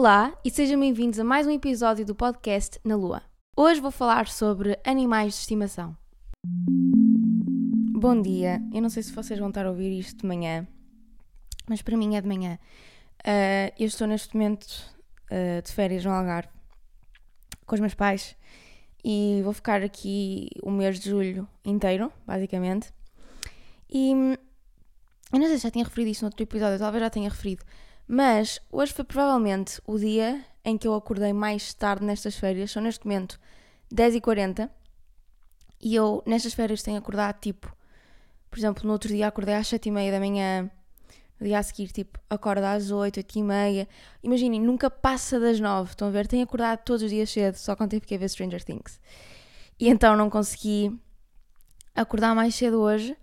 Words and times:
Olá 0.00 0.32
e 0.44 0.50
sejam 0.50 0.78
bem-vindos 0.78 1.18
a 1.18 1.24
mais 1.24 1.44
um 1.44 1.50
episódio 1.50 2.06
do 2.06 2.14
podcast 2.14 2.78
Na 2.84 2.94
Lua. 2.94 3.20
Hoje 3.56 3.80
vou 3.80 3.90
falar 3.90 4.28
sobre 4.28 4.78
animais 4.84 5.32
de 5.32 5.40
estimação. 5.40 5.96
Bom 7.98 8.22
dia, 8.22 8.62
eu 8.72 8.80
não 8.80 8.90
sei 8.90 9.02
se 9.02 9.12
vocês 9.12 9.40
vão 9.40 9.48
estar 9.48 9.66
a 9.66 9.70
ouvir 9.70 9.90
isto 9.98 10.20
de 10.20 10.24
manhã, 10.24 10.68
mas 11.68 11.82
para 11.82 11.96
mim 11.96 12.14
é 12.14 12.20
de 12.20 12.28
manhã. 12.28 12.60
Uh, 13.26 13.74
eu 13.76 13.88
estou 13.88 14.06
neste 14.06 14.36
momento 14.36 14.68
uh, 15.32 15.60
de 15.60 15.72
férias 15.72 16.04
no 16.04 16.12
Algarve 16.12 16.48
com 17.66 17.74
os 17.74 17.80
meus 17.80 17.94
pais 17.94 18.36
e 19.04 19.40
vou 19.42 19.52
ficar 19.52 19.82
aqui 19.82 20.48
o 20.62 20.70
mês 20.70 21.00
de 21.00 21.10
julho 21.10 21.48
inteiro, 21.64 22.12
basicamente. 22.24 22.92
E 23.90 24.12
eu 25.32 25.40
não 25.40 25.48
sei 25.48 25.56
se 25.56 25.64
já 25.64 25.72
tinha 25.72 25.84
referido 25.84 26.12
isto 26.12 26.22
no 26.22 26.28
outro 26.28 26.44
episódio, 26.44 26.78
talvez 26.78 27.02
já 27.02 27.10
tenha 27.10 27.28
referido, 27.28 27.64
mas 28.08 28.58
hoje 28.72 28.94
foi 28.94 29.04
provavelmente 29.04 29.82
o 29.86 29.98
dia 29.98 30.42
em 30.64 30.78
que 30.78 30.88
eu 30.88 30.94
acordei 30.94 31.34
mais 31.34 31.74
tarde 31.74 32.04
nestas 32.04 32.36
férias. 32.36 32.70
São 32.70 32.82
neste 32.82 33.06
momento 33.06 33.38
10h40 33.94 34.70
e 35.80 35.94
eu 35.94 36.22
nestas 36.26 36.54
férias 36.54 36.82
tenho 36.82 36.96
acordado 36.96 37.38
tipo, 37.38 37.70
por 38.50 38.58
exemplo, 38.58 38.86
no 38.86 38.92
outro 38.92 39.08
dia 39.08 39.28
acordei 39.28 39.54
às 39.54 39.68
7h30 39.68 40.10
da 40.10 40.18
manhã, 40.18 40.70
no 41.38 41.46
dia 41.46 41.58
a 41.58 41.62
seguir, 41.62 41.92
tipo, 41.92 42.18
acordo 42.28 42.64
às 42.64 42.90
8, 42.90 43.18
8 43.18 43.38
e 43.38 43.42
meia. 43.42 43.88
Imaginem, 44.22 44.60
nunca 44.60 44.90
passa 44.90 45.38
das 45.38 45.60
9, 45.60 45.90
estão 45.90 46.08
a 46.08 46.10
ver? 46.10 46.26
Tenho 46.26 46.44
acordado 46.44 46.80
todos 46.84 47.02
os 47.02 47.10
dias 47.10 47.30
cedo, 47.30 47.56
só 47.56 47.76
quando 47.76 47.90
tive 47.90 48.06
que 48.06 48.18
ver 48.18 48.28
Stranger 48.28 48.64
Things. 48.64 48.98
E 49.78 49.88
então 49.88 50.16
não 50.16 50.30
consegui 50.30 50.98
acordar 51.94 52.34
mais 52.34 52.54
cedo 52.54 52.80
hoje 52.80 53.16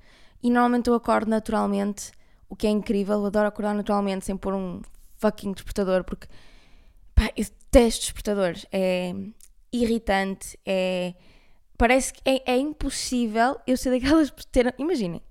e 0.44 0.49
normalmente 0.49 0.89
eu 0.89 0.94
acordo 0.94 1.30
naturalmente 1.30 2.11
o 2.55 2.58
que 2.58 2.66
é 2.66 2.70
incrível. 2.70 3.16
Eu 3.16 3.26
adoro 3.26 3.48
acordar 3.48 3.76
naturalmente 3.76 4.26
sem 4.26 4.36
pôr 4.36 4.54
um 4.54 4.82
fucking 5.18 5.52
despertador, 5.52 6.03
porque 6.03 6.28
pá, 7.14 7.30
eu 7.36 7.44
detesto 7.44 8.02
despertadores. 8.02 8.66
É 8.72 9.14
irritante, 9.72 10.58
é. 10.66 11.14
Parece 11.78 12.14
que 12.14 12.22
é, 12.23 12.53
é 12.53 12.58
impossível 12.58 13.58
eu 13.67 13.75
ser 13.75 13.92
daquelas. 13.92 14.31
Ter, 14.50 14.73
imaginem, 14.78 15.22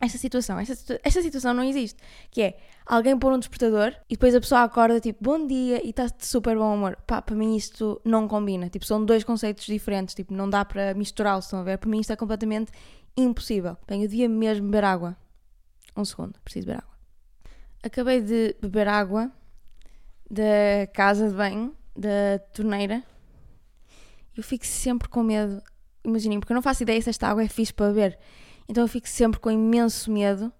esta 0.00 0.16
situação, 0.16 0.56
esta, 0.60 1.22
situação 1.22 1.52
não 1.52 1.64
existe. 1.64 2.00
Que 2.30 2.42
é 2.42 2.58
alguém 2.86 3.18
pôr 3.18 3.32
um 3.32 3.38
despertador 3.38 3.92
e 4.08 4.14
depois 4.14 4.32
a 4.36 4.40
pessoa 4.40 4.62
acorda 4.62 5.00
tipo 5.00 5.24
bom 5.24 5.44
dia 5.44 5.84
e 5.84 5.90
está 5.90 6.06
de 6.06 6.24
super 6.24 6.56
bom 6.56 6.72
humor. 6.72 6.96
Pá, 7.04 7.20
para 7.20 7.34
mim 7.34 7.56
isto 7.56 8.00
não 8.04 8.28
combina. 8.28 8.68
Tipo, 8.68 8.86
são 8.86 9.04
dois 9.04 9.24
conceitos 9.24 9.66
diferentes. 9.66 10.14
Tipo, 10.14 10.32
não 10.32 10.48
dá 10.48 10.64
para 10.64 10.94
misturá-los, 10.94 11.46
estão 11.46 11.58
a 11.58 11.64
ver? 11.64 11.78
Para 11.78 11.90
mim 11.90 11.98
isto 11.98 12.12
é 12.12 12.16
completamente 12.16 12.70
impossível. 13.16 13.76
Bem, 13.88 14.02
eu 14.02 14.08
devia 14.08 14.28
mesmo 14.28 14.66
beber 14.66 14.84
água. 14.84 15.16
Um 15.96 16.04
segundo, 16.04 16.38
preciso 16.40 16.66
beber 16.66 16.78
água. 16.78 16.94
Acabei 17.82 18.20
de 18.20 18.56
beber 18.60 18.88
água 18.88 19.30
da 20.30 20.86
casa 20.92 21.28
de 21.28 21.34
banho, 21.34 21.76
da 21.96 22.38
torneira. 22.52 23.02
Eu 24.36 24.42
fico 24.42 24.66
sempre 24.66 25.08
com 25.08 25.22
medo. 25.22 25.62
Imaginem, 26.04 26.40
porque 26.40 26.52
eu 26.52 26.56
não 26.56 26.62
faço 26.62 26.82
ideia 26.82 27.00
se 27.00 27.10
esta 27.10 27.28
água 27.28 27.44
é 27.44 27.48
fixe 27.48 27.72
para 27.72 27.88
beber. 27.88 28.18
Então 28.68 28.82
eu 28.82 28.88
fico 28.88 29.08
sempre 29.08 29.38
com 29.38 29.50
imenso 29.50 30.10
medo 30.10 30.52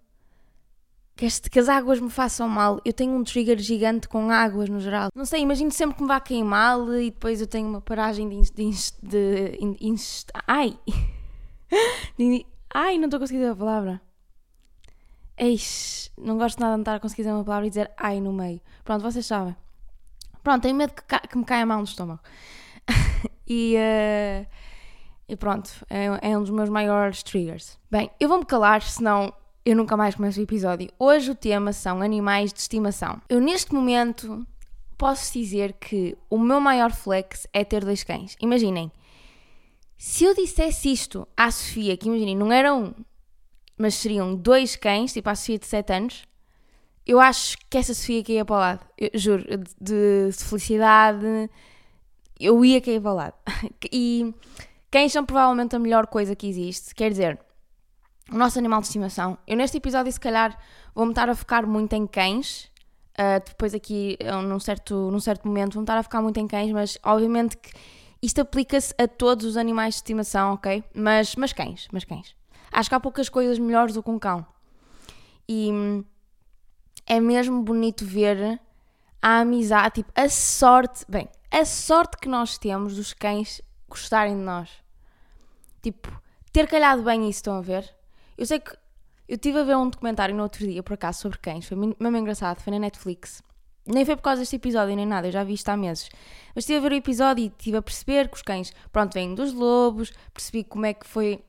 que, 1.17 1.25
este, 1.25 1.49
que 1.49 1.59
as 1.59 1.69
águas 1.69 2.01
me 2.01 2.11
façam 2.11 2.49
mal. 2.49 2.81
Eu 2.85 2.93
tenho 2.93 3.15
um 3.15 3.25
trigger 3.25 3.59
gigante 3.59 4.09
com 4.09 4.31
águas 4.31 4.69
no 4.69 4.81
geral. 4.81 5.09
Não 5.15 5.25
sei, 5.25 5.41
imagino 5.41 5.71
sempre 5.71 5.97
que 5.97 6.03
me 6.03 6.09
vá 6.09 6.21
cair 6.21 6.45
mal 6.45 6.93
e 6.95 7.11
depois 7.11 7.41
eu 7.41 7.47
tenho 7.47 7.69
uma 7.69 7.81
paragem 7.81 8.29
de. 8.29 8.43
de, 8.53 8.71
de, 9.03 9.59
de, 9.59 9.95
de 9.95 10.27
ai! 10.47 10.79
ai, 12.73 12.99
não 12.99 13.07
estou 13.07 13.21
dizer 13.21 13.47
a 13.49 13.57
palavra. 13.57 14.01
Eixe, 15.37 16.11
não 16.17 16.39
gosto 16.39 16.61
nada 16.61 16.75
de 16.75 16.83
estar 16.83 16.95
a 16.95 17.01
conseguir 17.01 17.23
dizer 17.23 17.33
uma 17.35 17.45
palavra 17.45 17.67
e 17.67 17.71
dizer 17.71 17.91
ai 17.97 18.21
no 18.21 18.33
meio. 18.33 18.61
Pronto, 18.85 19.03
vocês 19.03 19.27
sabem. 19.27 19.57
Pronto, 20.43 20.63
tenho 20.63 20.77
medo 20.77 20.93
que, 20.93 21.29
que 21.29 21.39
me 21.39 21.45
caia 21.45 21.67
mal 21.67 21.79
no 21.79 21.85
estômago. 21.85 22.21
e, 23.49 23.77
uh, 23.77 24.47
e 25.29 25.37
pronto, 25.37 25.71
é, 25.89 26.31
é, 26.31 26.39
um 26.39 26.43
dos 26.43 26.51
meus 26.51 26.69
maiores 26.69 27.23
triggers. 27.23 27.79
Bem, 27.91 28.11
eu 28.21 28.29
vou-me 28.29 28.45
calar, 28.45 28.83
senão 28.83 29.33
eu 29.65 29.75
nunca 29.75 29.97
mais 29.97 30.15
começo 30.15 30.39
o 30.39 30.43
episódio. 30.43 30.91
Hoje 30.99 31.31
o 31.31 31.35
tema 31.35 31.73
são 31.73 32.03
animais 32.03 32.53
de 32.53 32.61
estimação. 32.61 33.21
Eu 33.29 33.41
neste 33.41 33.73
momento 33.75 34.47
posso 34.97 35.33
dizer 35.33 35.73
que 35.75 36.17
o 36.31 36.39
meu 36.39 36.61
maior 36.61 36.93
flex 36.93 37.47
é 37.53 37.65
ter 37.65 37.85
dois 37.85 38.05
cães. 38.05 38.37
Imaginem, 38.41 38.93
se 39.97 40.25
eu 40.25 40.35
dissesse 40.35 40.93
isto 40.93 41.27
à 41.37 41.51
Sofia, 41.51 41.97
que 41.97 42.07
imaginem, 42.07 42.37
não 42.37 42.53
eram 42.53 42.95
mas 43.77 43.95
seriam 43.95 44.35
dois 44.35 44.77
cães, 44.77 45.13
tipo 45.13 45.29
a 45.29 45.35
Sofia 45.35 45.59
de 45.59 45.67
7 45.67 45.93
anos, 45.93 46.25
eu 47.07 47.21
acho 47.21 47.57
que 47.69 47.77
essa 47.77 47.93
Sofia 47.93 48.25
caía 48.25 48.45
para 48.45 48.57
o 48.57 48.59
lado. 48.59 48.87
Eu, 48.97 49.11
juro, 49.15 49.45
de, 49.45 50.31
de, 50.31 50.33
felicidade, 50.33 51.51
eu 52.41 52.65
ia 52.65 52.81
cair 52.81 53.01
para 53.01 53.13
o 53.13 53.15
lado. 53.15 53.35
E 53.93 54.35
cães 54.91 55.13
são 55.13 55.25
provavelmente 55.25 55.77
a 55.77 55.79
melhor 55.79 56.07
coisa 56.07 56.35
que 56.35 56.47
existe. 56.47 56.95
Quer 56.95 57.11
dizer, 57.11 57.39
o 58.31 58.37
nosso 58.37 58.59
animal 58.59 58.81
de 58.81 58.87
estimação. 58.87 59.37
Eu 59.47 59.57
neste 59.57 59.77
episódio, 59.77 60.11
se 60.11 60.21
calhar, 60.21 60.59
vou-me 60.95 61.13
estar 61.13 61.29
a 61.29 61.35
focar 61.35 61.67
muito 61.67 61.93
em 61.93 62.07
cães. 62.07 62.71
Uh, 63.13 63.39
depois 63.47 63.75
aqui, 63.75 64.19
num 64.49 64.59
certo, 64.59 65.11
num 65.11 65.21
certo 65.21 65.47
momento, 65.47 65.75
vou-me 65.75 65.85
estar 65.85 65.99
a 65.99 66.03
focar 66.03 66.23
muito 66.23 66.39
em 66.41 66.49
cães, 66.49 66.73
mas 66.73 66.99
obviamente 67.05 67.57
que 67.57 67.71
isto 68.21 68.41
aplica-se 68.41 68.95
a 68.99 69.07
todos 69.07 69.45
os 69.45 69.57
animais 69.57 69.95
de 69.95 69.99
estimação, 69.99 70.55
ok? 70.55 70.83
Mas, 70.95 71.37
mas 71.37 71.53
cães, 71.53 71.87
mas 71.93 72.05
cães. 72.05 72.35
Acho 72.75 72.89
que 72.89 72.95
há 72.95 73.01
poucas 73.01 73.29
coisas 73.29 73.59
melhores 73.59 73.95
do 73.95 74.03
que 74.03 74.11
um 74.11 74.19
cão. 74.19 74.45
E 75.49 75.71
é 77.07 77.21
mesmo 77.21 77.63
bonito 77.63 78.05
ver 78.05 78.61
a 79.23 79.41
amizade, 79.41 80.03
tipo, 80.03 80.13
a 80.15 80.29
sorte, 80.29 81.05
bem, 81.09 81.29
a 81.51 81.65
sorte 81.65 82.17
que 82.19 82.29
nós 82.29 82.59
temos 82.59 82.97
dos 82.97 83.13
cães 83.13 83.63
gostarem 83.89 84.37
de 84.37 84.43
nós. 84.43 84.71
Tipo, 85.83 86.11
ter 86.53 86.67
calhado 86.67 87.03
bem 87.03 87.29
isso, 87.29 87.39
estão 87.39 87.57
a 87.57 87.61
ver? 87.61 87.89
Eu 88.37 88.45
sei 88.45 88.59
que 88.59 88.73
eu 89.27 89.37
estive 89.37 89.61
a 89.61 89.65
ver 89.65 89.77
um 89.77 89.89
documentário 89.89 90.35
no 90.35 90.43
outro 90.43 90.67
dia, 90.67 90.83
por 90.83 90.95
acaso, 90.95 91.21
sobre 91.21 91.39
cães, 91.39 91.67
foi 91.67 91.77
mesmo 91.77 92.17
engraçado, 92.17 92.61
foi 92.61 92.73
na 92.73 92.79
Netflix. 92.79 93.43
Nem 93.87 94.05
foi 94.05 94.17
por 94.17 94.23
causa 94.23 94.41
deste 94.41 94.57
episódio 94.57 94.97
nem 94.97 95.07
nada, 95.07 95.29
eu 95.29 95.33
já 95.33 95.45
vi 95.45 95.55
isto 95.55 95.69
há 95.69 95.77
meses. 95.77 96.09
Mas 96.55 96.65
estive 96.65 96.79
a 96.79 96.83
ver 96.83 96.93
o 96.93 96.97
episódio 96.97 97.45
e 97.45 97.49
estive 97.49 97.77
a 97.77 97.83
perceber 97.83 98.29
que 98.29 98.37
os 98.37 98.43
cães, 98.43 98.73
pronto, 98.91 99.15
vêm 99.15 99.35
dos 99.35 99.53
lobos, 99.53 100.13
percebi 100.33 100.65
como 100.65 100.87
é 100.87 100.95
que 100.95 101.07
foi 101.07 101.45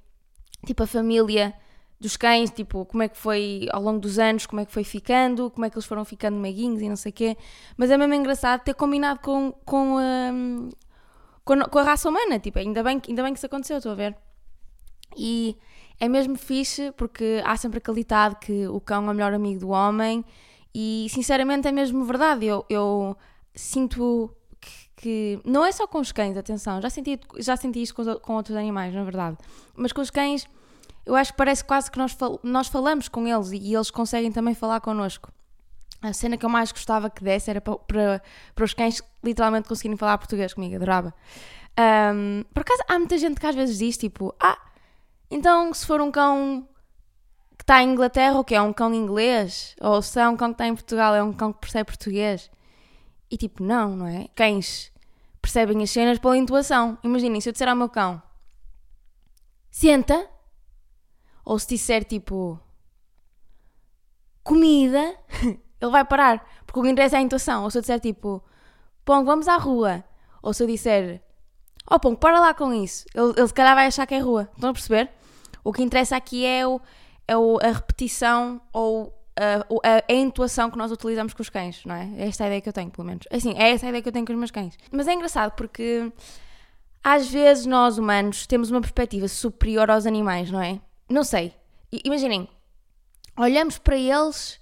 tipo 0.66 0.84
a 0.84 0.88
família 0.88 1.54
dos 2.00 2.18
cães, 2.18 2.52
tipo, 2.52 2.86
como 2.86 3.04
é 3.04 3.08
que 3.08 3.18
foi 3.18 3.68
ao 3.72 3.82
longo 3.82 4.00
dos 4.00 4.20
anos, 4.20 4.46
como 4.46 4.62
é 4.62 4.66
que 4.66 4.72
foi 4.72 4.84
ficando, 4.84 5.50
como 5.50 5.66
é 5.66 5.70
que 5.70 5.76
eles 5.76 5.86
foram 5.86 6.04
ficando 6.04 6.38
meiguinhos 6.38 6.82
e 6.82 6.90
não 6.90 6.96
sei 6.96 7.12
o 7.12 7.14
quê. 7.14 7.38
Mas 7.78 7.90
é 7.90 7.98
mesmo 7.98 8.14
engraçado 8.14 8.62
ter 8.64 8.74
combinado 8.74 9.20
com, 9.22 9.52
com, 9.66 9.98
um, 9.98 10.70
com, 11.44 11.54
a, 11.54 11.70
com, 11.70 11.80
a 11.80 11.84
raça 11.84 12.10
humana, 12.10 12.38
tipo, 12.40 12.60
ainda 12.60 12.84
bem, 12.84 13.02
ainda 13.08 13.24
bem 13.24 13.34
que 13.34 13.40
isso 13.40 13.46
aconteceu, 13.46 13.78
estou 13.78 13.94
a 13.94 13.96
ver. 13.96 14.16
E 15.16 15.58
é 16.00 16.10
mesmo 16.10 16.36
fixe 16.36 16.92
porque 16.92 17.42
há 17.46 17.56
sempre 17.56 17.78
aquele 17.78 17.98
ditado 17.98 18.36
que 18.40 18.68
o 18.68 18.82
cão 18.82 19.08
é 19.08 19.12
o 19.12 19.14
melhor 19.14 19.34
amigo 19.34 19.62
do 19.62 19.70
homem 19.70 20.26
e 20.74 21.08
sinceramente 21.10 21.68
é 21.68 21.72
mesmo 21.72 22.04
verdade. 22.04 22.46
Eu, 22.46 22.66
eu 22.70 23.18
sinto 23.54 24.36
que 24.96 25.40
não 25.44 25.66
é 25.66 25.72
só 25.72 25.86
com 25.88 26.00
os 26.00 26.12
cães, 26.12 26.38
atenção, 26.38 26.82
já 26.82 26.90
senti, 26.90 27.20
já 27.38 27.58
senti 27.58 27.82
isto 27.82 27.96
com, 27.96 28.16
com 28.20 28.34
outros 28.36 28.56
animais, 28.56 28.94
na 28.94 29.04
verdade, 29.04 29.38
mas 29.76 29.92
com 29.92 30.02
os 30.02 30.10
cães 30.10 30.48
eu 31.06 31.16
acho 31.16 31.32
que 31.32 31.38
parece 31.38 31.64
quase 31.64 31.92
que 31.92 31.98
nós, 31.98 32.14
fal 32.14 32.40
nós 32.42 32.68
falamos 32.68 33.08
com 33.08 33.28
eles 33.28 33.52
e, 33.52 33.58
e, 33.58 33.76
eles 33.76 33.92
conseguem 33.92 34.32
também 34.32 34.56
falar 34.56 34.82
connosco. 34.82 35.32
A 36.02 36.12
cena 36.14 36.36
que 36.36 36.46
eu 36.46 36.50
mais 36.50 36.72
gostava 36.72 37.10
que 37.10 37.24
desse 37.24 37.50
era 37.50 37.62
para, 37.62 37.78
para, 37.78 38.22
para 38.54 38.66
os 38.66 38.74
cães 38.74 39.02
literalmente 39.24 39.68
conseguirem 39.68 39.98
falar 39.98 40.18
português 40.18 40.54
comigo, 40.54 40.76
adorava. 40.76 41.14
Um, 41.78 42.44
por 42.54 42.62
acaso, 42.62 42.82
há 42.88 42.98
muita 42.98 43.18
gente 43.18 43.40
que 43.40 43.46
às 43.46 43.56
vezes 43.56 43.78
diz 43.78 43.98
tipo: 43.98 44.34
Ah, 44.40 44.58
então 45.30 45.74
se 45.74 45.86
for 45.86 46.02
um 46.02 46.12
cão 46.12 46.68
que 47.58 47.64
está 47.64 47.82
em 47.82 47.92
Inglaterra, 47.92 48.40
o 48.40 48.44
que 48.44 48.56
é 48.56 48.62
um 48.62 48.74
cão 48.74 48.94
inglês? 48.94 49.76
Ou 49.80 50.02
se 50.02 50.20
é 50.20 50.28
um 50.28 50.36
cão 50.36 50.50
que 50.50 50.56
está 50.56 50.68
em 50.68 50.74
Portugal, 50.74 51.14
é 51.14 51.24
um 51.24 51.34
cão 51.34 51.54
que 51.54 51.60
percebe 51.60 51.86
português? 51.86 52.50
E 53.30 53.38
tipo, 53.38 53.64
não, 53.64 53.96
não 53.96 54.08
é? 54.08 54.28
Cães 54.36 54.92
percebem 55.42 55.82
as 55.84 55.92
cenas 55.92 56.20
pela 56.20 56.38
intuação. 56.38 56.98
Imaginem, 57.04 57.40
se 57.40 57.50
eu 57.50 57.54
disser 57.54 57.70
ao 57.70 57.76
meu 57.76 57.90
cão, 57.90 58.22
senta, 59.70 60.28
ou 61.44 61.60
se 61.60 61.68
disser 61.68 62.04
tipo, 62.04 62.60
comida, 64.44 65.16
ele 65.82 65.92
vai 65.92 66.04
parar, 66.04 66.48
porque 66.66 66.80
o 66.80 66.84
que 66.84 66.90
interessa 66.90 67.18
é 67.18 67.20
a 67.20 67.22
intuação. 67.22 67.64
Ou 67.64 67.72
se 67.72 67.78
eu 67.78 67.82
disser 67.82 68.00
tipo, 68.00 68.44
Pong, 69.04 69.26
vamos 69.26 69.48
à 69.48 69.58
rua, 69.58 70.04
ou 70.42 70.54
se 70.54 70.64
eu 70.64 70.68
disser, 70.68 71.22
oh 71.90 72.00
Pong, 72.00 72.18
para 72.18 72.40
lá 72.40 72.54
com 72.54 72.74
isso, 72.74 73.06
ele, 73.14 73.34
ele 73.38 73.48
se 73.48 73.54
calhar 73.54 73.76
vai 73.76 73.88
achar 73.88 74.08
que 74.08 74.16
é 74.16 74.20
rua. 74.20 74.50
Estão 74.54 74.72
a 74.72 74.74
perceber? 74.74 75.12
O 75.64 75.72
que 75.72 75.84
interessa 75.84 76.16
aqui 76.16 76.46
é, 76.46 76.66
o, 76.66 76.82
é 77.28 77.38
o, 77.38 77.60
a 77.62 77.72
repetição 77.72 78.62
ou 78.74 79.15
a, 79.36 79.66
a, 79.88 80.04
a, 80.08 80.14
intuação 80.14 80.72
que 80.72 80.78
nós 80.78 80.92
utilizamos 80.92 81.34
com 81.34 81.42
os 81.42 81.50
cães, 81.50 81.84
não 81.86 81.96
é? 81.96 82.10
É 82.18 82.28
esta 82.28 82.46
a 82.46 82.48
ideia 82.48 82.62
que 82.62 82.70
eu 82.70 82.74
tenho, 82.74 82.90
pelo 82.90 83.06
menos. 83.06 83.28
Assim, 83.32 83.54
é 83.58 83.72
essa 83.72 83.86
a 83.86 83.90
ideia 83.90 84.02
que 84.02 84.10
eu 84.10 84.14
tenho 84.14 84.26
com 84.26 84.34
os 84.34 84.40
meus 84.40 84.52
cães. 84.52 84.78
Mas 84.92 85.08
é 85.08 85.14
engraçado 85.14 85.52
porque 85.52 86.12
às 87.04 87.30
vezes 87.30 87.66
nós 87.66 87.98
humanos 87.98 88.48
temos 88.48 88.72
uma 88.72 88.82
perspectiva 88.82 89.28
superior 89.28 89.92
aos 89.92 90.06
animais, 90.06 90.50
não 90.50 90.62
é? 90.62 90.80
Não 91.10 91.24
sei. 91.24 91.54
Imaginem, 92.04 92.48
olhamos 93.38 93.78
para 93.78 93.98
eles 93.98 94.60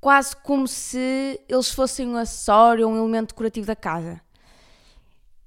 quase 0.00 0.36
como 0.36 0.68
se 0.68 1.40
eles 1.48 1.70
fossem 1.70 2.08
um 2.08 2.16
acessório, 2.16 2.88
um 2.88 2.96
elemento 2.96 3.28
decorativo 3.28 3.66
da 3.66 3.76
casa. 3.76 4.20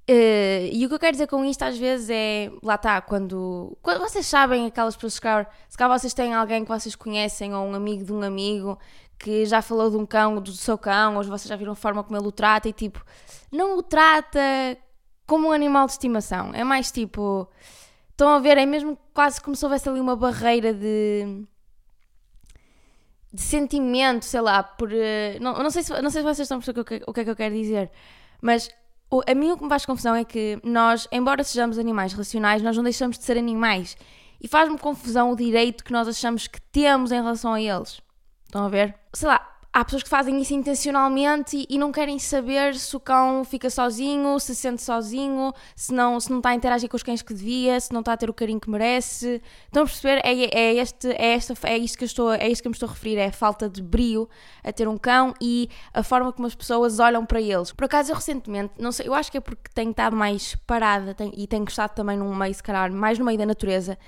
Uh, 0.08 0.70
e 0.72 0.86
o 0.86 0.88
que 0.88 0.94
eu 0.94 0.98
quero 1.00 1.12
dizer 1.12 1.26
com 1.26 1.44
isto 1.44 1.62
às 1.62 1.76
vezes 1.76 2.08
é, 2.10 2.48
lá 2.62 2.76
está, 2.76 3.00
quando, 3.00 3.76
quando 3.82 3.98
vocês 3.98 4.24
sabem 4.24 4.66
aquelas 4.66 4.94
pessoas, 4.94 5.14
se 5.14 5.20
calhar, 5.20 5.50
se 5.68 5.76
calhar 5.76 5.98
vocês 5.98 6.14
têm 6.14 6.32
alguém 6.32 6.62
que 6.62 6.68
vocês 6.68 6.94
conhecem 6.94 7.52
ou 7.52 7.66
um 7.66 7.74
amigo 7.74 8.04
de 8.04 8.12
um 8.12 8.22
amigo 8.22 8.78
que 9.18 9.44
já 9.46 9.60
falou 9.60 9.90
de 9.90 9.96
um 9.96 10.06
cão, 10.06 10.40
do 10.40 10.52
seu 10.52 10.78
cão, 10.78 11.16
ou 11.16 11.24
vocês 11.24 11.48
já 11.48 11.56
viram 11.56 11.72
a 11.72 11.74
forma 11.76 12.04
como 12.04 12.16
ele 12.16 12.28
o 12.28 12.30
trata 12.30 12.68
e 12.68 12.72
tipo, 12.72 13.04
não 13.50 13.78
o 13.78 13.82
trata 13.82 14.38
como 15.26 15.48
um 15.48 15.52
animal 15.52 15.86
de 15.86 15.92
estimação, 15.92 16.52
é 16.54 16.62
mais 16.62 16.92
tipo, 16.92 17.48
estão 18.10 18.28
a 18.28 18.38
ver, 18.38 18.58
é 18.58 18.66
mesmo 18.66 18.96
quase 19.12 19.40
como 19.40 19.56
se 19.56 19.64
houvesse 19.64 19.88
ali 19.88 19.98
uma 19.98 20.14
barreira 20.14 20.72
de 20.72 21.44
de 23.32 23.42
sentimento, 23.42 24.24
sei 24.24 24.40
lá, 24.40 24.62
por. 24.62 24.90
Uh, 24.90 25.38
não, 25.40 25.54
não, 25.58 25.70
sei 25.70 25.82
se, 25.82 25.90
não 26.00 26.10
sei 26.10 26.22
se 26.22 26.24
vocês 26.24 26.40
estão 26.40 26.56
a 26.56 26.60
perceber 26.60 26.80
o 26.80 26.84
que, 26.84 27.02
o 27.06 27.12
que 27.12 27.20
é 27.20 27.24
que 27.24 27.30
eu 27.30 27.36
quero 27.36 27.54
dizer, 27.54 27.90
mas 28.40 28.70
a 29.26 29.34
mim 29.34 29.52
o 29.52 29.56
que 29.56 29.62
me 29.62 29.68
faz 29.68 29.86
confusão 29.86 30.14
é 30.14 30.24
que 30.24 30.58
nós, 30.64 31.08
embora 31.12 31.44
sejamos 31.44 31.78
animais 31.78 32.12
racionais, 32.12 32.62
nós 32.62 32.76
não 32.76 32.84
deixamos 32.84 33.18
de 33.18 33.24
ser 33.24 33.38
animais. 33.38 33.96
E 34.40 34.48
faz-me 34.48 34.78
confusão 34.78 35.30
o 35.30 35.36
direito 35.36 35.84
que 35.84 35.92
nós 35.92 36.08
achamos 36.08 36.46
que 36.46 36.60
temos 36.60 37.10
em 37.10 37.16
relação 37.16 37.52
a 37.52 37.60
eles. 37.60 38.00
Estão 38.44 38.64
a 38.64 38.68
ver? 38.68 38.94
Sei 39.12 39.28
lá, 39.28 39.55
há 39.76 39.84
pessoas 39.84 40.02
que 40.02 40.08
fazem 40.08 40.40
isso 40.40 40.54
intencionalmente 40.54 41.54
e, 41.54 41.74
e, 41.74 41.78
não 41.78 41.92
querem 41.92 42.18
saber 42.18 42.74
se 42.76 42.96
o 42.96 43.00
cão 43.00 43.44
fica 43.44 43.68
sozinho, 43.68 44.40
se 44.40 44.54
sente 44.54 44.80
sozinho, 44.80 45.52
se 45.74 45.92
não, 45.92 46.18
se 46.18 46.30
não 46.30 46.38
está 46.38 46.48
a 46.48 46.54
interagir 46.54 46.88
com 46.88 46.96
os 46.96 47.02
cães 47.02 47.20
que 47.20 47.34
devia, 47.34 47.78
se 47.78 47.92
não 47.92 48.00
está 48.00 48.14
a 48.14 48.16
ter 48.16 48.30
o 48.30 48.32
carinho 48.32 48.58
que 48.58 48.70
merece. 48.70 49.42
Estão 49.66 49.82
a 49.82 49.86
perceber? 49.86 50.22
É, 50.24 50.32
é, 50.58 50.74
este, 50.76 51.08
é, 51.08 51.34
esta, 51.34 51.54
é, 51.64 51.76
isto 51.76 51.98
que 51.98 52.04
eu 52.04 52.06
estou, 52.06 52.32
é 52.32 52.48
isto 52.48 52.62
que 52.62 52.68
eu 52.68 52.70
me 52.70 52.74
estou 52.74 52.88
a 52.88 52.92
referir, 52.92 53.18
é 53.18 53.26
a 53.26 53.32
falta 53.32 53.68
de 53.68 53.82
brio 53.82 54.26
a 54.64 54.72
ter 54.72 54.88
um 54.88 54.96
cão 54.96 55.34
e 55.42 55.68
a 55.92 56.02
forma 56.02 56.32
como 56.32 56.46
as 56.46 56.54
pessoas 56.54 56.98
olham 56.98 57.26
para 57.26 57.40
eles. 57.42 57.70
Por 57.70 57.84
acaso, 57.84 58.10
eu 58.10 58.16
recentemente, 58.16 58.72
não 58.78 58.90
sei, 58.90 59.06
eu 59.06 59.12
acho 59.12 59.30
que 59.30 59.36
é 59.36 59.40
porque 59.42 59.70
tenho 59.74 59.90
estado 59.90 60.16
mais 60.16 60.54
parada 60.66 61.12
tenho, 61.12 61.32
e 61.36 61.46
tenho 61.46 61.66
gostado 61.66 61.94
também 61.94 62.16
num 62.16 62.34
meio, 62.34 62.54
se 62.54 62.62
calhar, 62.62 62.90
mais 62.90 63.18
no 63.18 63.26
meio 63.26 63.36
da 63.36 63.44
natureza. 63.44 63.98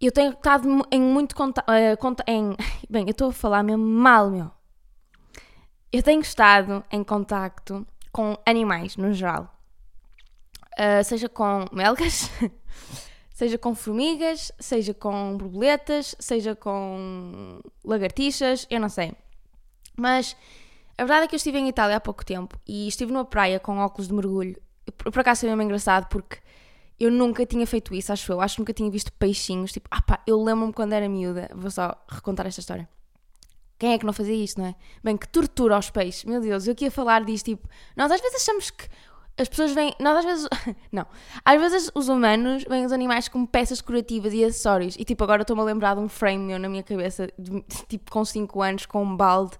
Eu 0.00 0.12
tenho 0.12 0.30
estado 0.30 0.86
em 0.92 1.00
muito 1.00 1.34
conta, 1.34 1.62
uh, 1.62 1.96
conta, 1.96 2.22
em, 2.28 2.56
bem, 2.88 3.06
eu 3.06 3.10
estou 3.10 3.30
a 3.30 3.32
falar 3.32 3.64
mesmo 3.64 3.84
mal, 3.84 4.30
meu 4.30 4.57
eu 5.92 6.02
tenho 6.02 6.20
estado 6.20 6.84
em 6.90 7.02
contacto 7.02 7.86
com 8.12 8.36
animais 8.44 8.96
no 8.96 9.12
geral, 9.12 9.54
uh, 10.78 11.02
seja 11.04 11.28
com 11.28 11.66
melgas, 11.72 12.30
seja 13.32 13.56
com 13.56 13.74
formigas, 13.74 14.52
seja 14.58 14.92
com 14.92 15.36
borboletas, 15.36 16.14
seja 16.18 16.54
com 16.54 17.60
lagartixas, 17.84 18.66
eu 18.70 18.80
não 18.80 18.88
sei. 18.88 19.12
Mas 19.96 20.36
a 20.96 21.04
verdade 21.04 21.24
é 21.24 21.28
que 21.28 21.34
eu 21.34 21.38
estive 21.38 21.58
em 21.58 21.68
Itália 21.68 21.96
há 21.96 22.00
pouco 22.00 22.24
tempo 22.24 22.58
e 22.66 22.88
estive 22.88 23.12
numa 23.12 23.24
praia 23.24 23.58
com 23.60 23.78
óculos 23.78 24.08
de 24.08 24.14
mergulho. 24.14 24.60
Por, 24.96 25.12
por 25.12 25.20
acaso 25.20 25.40
foi 25.40 25.48
mesmo 25.48 25.62
engraçado 25.62 26.08
porque 26.08 26.38
eu 26.98 27.10
nunca 27.10 27.46
tinha 27.46 27.66
feito 27.66 27.94
isso, 27.94 28.12
acho 28.12 28.32
eu. 28.32 28.40
Acho 28.40 28.56
que 28.56 28.60
nunca 28.60 28.72
tinha 28.72 28.90
visto 28.90 29.12
peixinhos. 29.12 29.72
Tipo, 29.72 29.88
ah 29.90 30.02
pá, 30.02 30.22
eu 30.26 30.42
lembro-me 30.42 30.72
quando 30.72 30.92
era 30.92 31.08
miúda. 31.08 31.48
Vou 31.54 31.70
só 31.70 31.94
recontar 32.08 32.46
esta 32.46 32.60
história. 32.60 32.88
Quem 33.78 33.92
é 33.92 33.98
que 33.98 34.04
não 34.04 34.12
fazia 34.12 34.34
isto, 34.34 34.60
não 34.60 34.66
é? 34.66 34.74
Bem, 35.02 35.16
que 35.16 35.28
tortura 35.28 35.76
aos 35.76 35.88
peixes. 35.88 36.24
Meu 36.24 36.40
Deus, 36.40 36.66
eu 36.66 36.74
queria 36.74 36.90
falar 36.90 37.24
disto, 37.24 37.46
tipo, 37.46 37.68
nós 37.96 38.10
às 38.10 38.20
vezes 38.20 38.42
achamos 38.42 38.70
que 38.70 38.88
as 39.38 39.48
pessoas 39.48 39.72
vêm, 39.72 39.94
nós 40.00 40.18
às 40.18 40.24
vezes, 40.24 40.48
não, 40.90 41.06
às 41.44 41.60
vezes 41.60 41.90
os 41.94 42.08
humanos 42.08 42.64
veem 42.68 42.84
os 42.84 42.90
animais 42.90 43.28
como 43.28 43.46
peças 43.46 43.78
decorativas 43.78 44.34
e 44.34 44.44
acessórios. 44.44 44.96
E 44.98 45.04
tipo, 45.04 45.22
agora 45.22 45.42
estou-me 45.42 45.62
a 45.62 45.64
lembrar 45.64 45.94
de 45.94 46.00
um 46.00 46.08
frame 46.08 46.44
meu 46.44 46.58
na 46.58 46.68
minha 46.68 46.82
cabeça, 46.82 47.28
de, 47.38 47.62
tipo, 47.88 48.10
com 48.10 48.24
5 48.24 48.60
anos, 48.60 48.84
com 48.84 49.02
um 49.02 49.16
balde, 49.16 49.56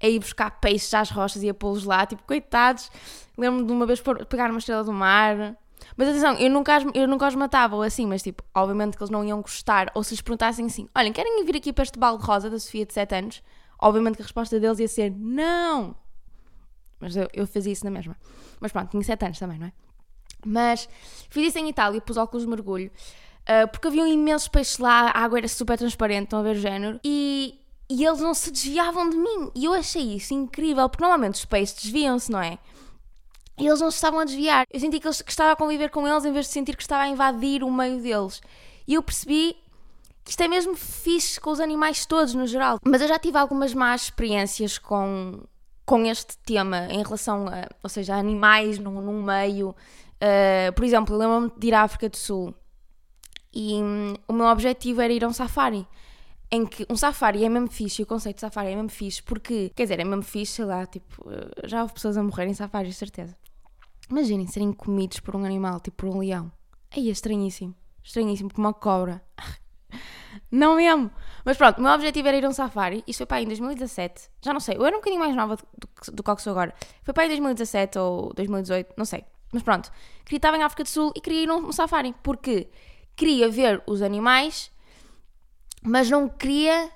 a 0.00 0.06
ir 0.06 0.20
buscar 0.20 0.50
peixes 0.60 0.94
às 0.94 1.10
rochas 1.10 1.42
e 1.42 1.48
a 1.48 1.54
pô-los 1.54 1.84
lá, 1.84 2.06
tipo, 2.06 2.22
coitados. 2.22 2.88
Lembro-me 3.36 3.66
de 3.66 3.72
uma 3.72 3.84
vez 3.84 4.00
pegar 4.28 4.48
uma 4.50 4.58
estrela 4.58 4.84
do 4.84 4.92
mar. 4.92 5.56
Mas 5.96 6.08
atenção, 6.08 6.34
eu 6.34 6.50
nunca, 6.50 6.78
eu 6.94 7.06
nunca 7.06 7.28
os 7.28 7.34
matava 7.34 7.76
ou 7.76 7.82
assim, 7.82 8.06
mas 8.06 8.22
tipo, 8.22 8.42
obviamente 8.54 8.96
que 8.96 9.02
eles 9.02 9.10
não 9.10 9.24
iam 9.24 9.40
gostar. 9.42 9.90
Ou 9.94 10.02
se 10.02 10.14
lhes 10.14 10.20
perguntassem 10.20 10.66
assim: 10.66 10.88
olhem, 10.94 11.12
querem 11.12 11.44
vir 11.44 11.56
aqui 11.56 11.72
para 11.72 11.84
este 11.84 11.98
balde 11.98 12.24
rosa 12.24 12.48
da 12.48 12.58
Sofia 12.58 12.86
de 12.86 12.92
7 12.92 13.14
anos? 13.14 13.42
Obviamente 13.78 14.16
que 14.16 14.22
a 14.22 14.24
resposta 14.24 14.58
deles 14.58 14.78
ia 14.78 14.88
ser 14.88 15.10
não. 15.10 15.94
Mas 16.98 17.14
eu, 17.14 17.28
eu 17.32 17.46
fazia 17.46 17.72
isso 17.72 17.84
na 17.84 17.90
mesma. 17.90 18.16
Mas 18.60 18.72
pronto, 18.72 18.90
tinha 18.90 19.02
7 19.02 19.24
anos 19.24 19.38
também, 19.38 19.58
não 19.58 19.66
é? 19.66 19.72
Mas 20.44 20.88
fiz 21.28 21.48
isso 21.48 21.58
em 21.58 21.68
Itália, 21.68 22.00
pus 22.00 22.16
óculos 22.16 22.44
de 22.44 22.48
mergulho, 22.48 22.90
uh, 23.42 23.68
porque 23.68 23.88
havia 23.88 24.06
imensos 24.08 24.48
peixes 24.48 24.78
lá, 24.78 25.10
a 25.10 25.20
água 25.20 25.38
era 25.38 25.48
super 25.48 25.76
transparente, 25.76 26.24
estão 26.24 26.38
a 26.38 26.42
ver 26.42 26.56
o 26.56 26.60
género, 26.60 27.00
e, 27.02 27.60
e 27.90 28.04
eles 28.04 28.20
não 28.20 28.32
se 28.32 28.50
desviavam 28.50 29.10
de 29.10 29.16
mim. 29.16 29.50
E 29.54 29.64
eu 29.64 29.72
achei 29.72 30.14
isso 30.14 30.32
incrível, 30.32 30.88
porque 30.88 31.02
normalmente 31.02 31.34
os 31.34 31.44
peixes 31.44 31.82
desviam-se, 31.82 32.30
não 32.30 32.40
é? 32.40 32.58
E 33.58 33.66
eles 33.66 33.80
não 33.80 33.90
se 33.90 33.96
estavam 33.96 34.20
a 34.20 34.24
desviar. 34.24 34.66
Eu 34.70 34.78
senti 34.78 35.00
que, 35.00 35.06
eles, 35.06 35.22
que 35.22 35.30
estava 35.30 35.52
a 35.52 35.56
conviver 35.56 35.90
com 35.90 36.06
eles 36.06 36.24
em 36.24 36.32
vez 36.32 36.46
de 36.46 36.52
sentir 36.52 36.76
que 36.76 36.82
estava 36.82 37.04
a 37.04 37.08
invadir 37.08 37.62
o 37.62 37.72
meio 37.72 38.00
deles. 38.00 38.42
E 38.86 38.94
eu 38.94 39.02
percebi 39.02 39.56
que 40.24 40.30
isto 40.30 40.42
é 40.42 40.48
mesmo 40.48 40.74
fixe 40.76 41.40
com 41.40 41.50
os 41.50 41.60
animais 41.60 42.04
todos 42.04 42.34
no 42.34 42.46
geral. 42.46 42.78
Mas 42.84 43.00
eu 43.00 43.08
já 43.08 43.18
tive 43.18 43.38
algumas 43.38 43.72
más 43.72 44.02
experiências 44.02 44.76
com, 44.76 45.40
com 45.84 46.04
este 46.04 46.36
tema 46.38 46.86
em 46.90 47.02
relação 47.02 47.46
a, 47.48 47.68
ou 47.82 47.88
seja, 47.88 48.14
a 48.14 48.18
animais 48.18 48.78
num, 48.78 49.00
num 49.00 49.22
meio. 49.22 49.70
Uh, 49.70 50.72
por 50.74 50.84
exemplo, 50.84 51.14
eu 51.14 51.18
lembro-me 51.18 51.52
de 51.58 51.68
ir 51.68 51.74
à 51.74 51.82
África 51.82 52.08
do 52.08 52.16
Sul 52.16 52.54
e 53.56 53.82
um, 53.82 54.14
o 54.28 54.34
meu 54.34 54.46
objetivo 54.46 55.00
era 55.00 55.12
ir 55.12 55.24
a 55.24 55.28
um 55.28 55.32
safari. 55.32 55.86
Em 56.50 56.66
que 56.66 56.86
um 56.90 56.96
safari 56.96 57.42
é 57.42 57.48
mesmo 57.48 57.68
fixe, 57.68 58.02
o 58.02 58.06
conceito 58.06 58.36
de 58.36 58.42
safari 58.42 58.68
é 58.68 58.74
mesmo 58.74 58.90
fixe, 58.90 59.22
porque, 59.22 59.72
quer 59.74 59.84
dizer, 59.84 59.98
é 59.98 60.04
mesmo 60.04 60.22
fixe, 60.22 60.52
sei 60.52 60.64
lá, 60.66 60.86
tipo, 60.86 61.28
eh, 61.28 61.66
já 61.66 61.82
houve 61.82 61.94
pessoas 61.94 62.16
a 62.16 62.22
morrerem 62.22 62.52
em 62.52 62.54
safari, 62.54 62.92
certeza. 62.92 63.34
Imaginem 64.08 64.46
serem 64.46 64.72
comidos 64.72 65.20
por 65.20 65.34
um 65.34 65.44
animal, 65.44 65.80
tipo 65.80 65.96
por 65.96 66.08
um 66.08 66.18
leão. 66.18 66.50
Aí 66.94 67.08
é 67.08 67.12
estranhíssimo. 67.12 67.74
Estranhíssimo, 68.02 68.52
como 68.52 68.68
uma 68.68 68.74
cobra. 68.74 69.22
Não 70.50 70.76
mesmo. 70.76 71.10
Mas 71.44 71.56
pronto, 71.56 71.78
o 71.78 71.82
meu 71.82 71.92
objetivo 71.92 72.28
era 72.28 72.36
ir 72.36 72.44
a 72.44 72.48
um 72.48 72.52
safari. 72.52 73.02
Isto 73.06 73.18
foi 73.18 73.26
para 73.26 73.36
aí 73.38 73.44
em 73.44 73.48
2017. 73.48 74.30
Já 74.40 74.52
não 74.52 74.60
sei. 74.60 74.76
Eu 74.76 74.84
era 74.84 74.96
um 74.96 75.00
bocadinho 75.00 75.20
mais 75.20 75.34
nova 75.34 75.56
do, 75.56 75.64
do, 75.78 76.12
do 76.12 76.22
que 76.22 76.42
sou 76.42 76.52
agora. 76.52 76.74
Foi 77.02 77.12
para 77.12 77.24
aí 77.24 77.28
em 77.28 77.30
2017 77.30 77.98
ou 77.98 78.32
2018. 78.34 78.94
Não 78.96 79.04
sei. 79.04 79.24
Mas 79.52 79.62
pronto. 79.62 79.90
Queria 80.24 80.38
estar 80.38 80.54
em 80.54 80.62
África 80.62 80.84
do 80.84 80.88
Sul 80.88 81.12
e 81.16 81.20
queria 81.20 81.42
ir 81.42 81.50
a 81.50 81.56
um 81.56 81.72
safari. 81.72 82.14
Porque 82.22 82.68
queria 83.16 83.48
ver 83.48 83.82
os 83.86 84.02
animais, 84.02 84.70
mas 85.82 86.10
não 86.10 86.28
queria 86.28 86.90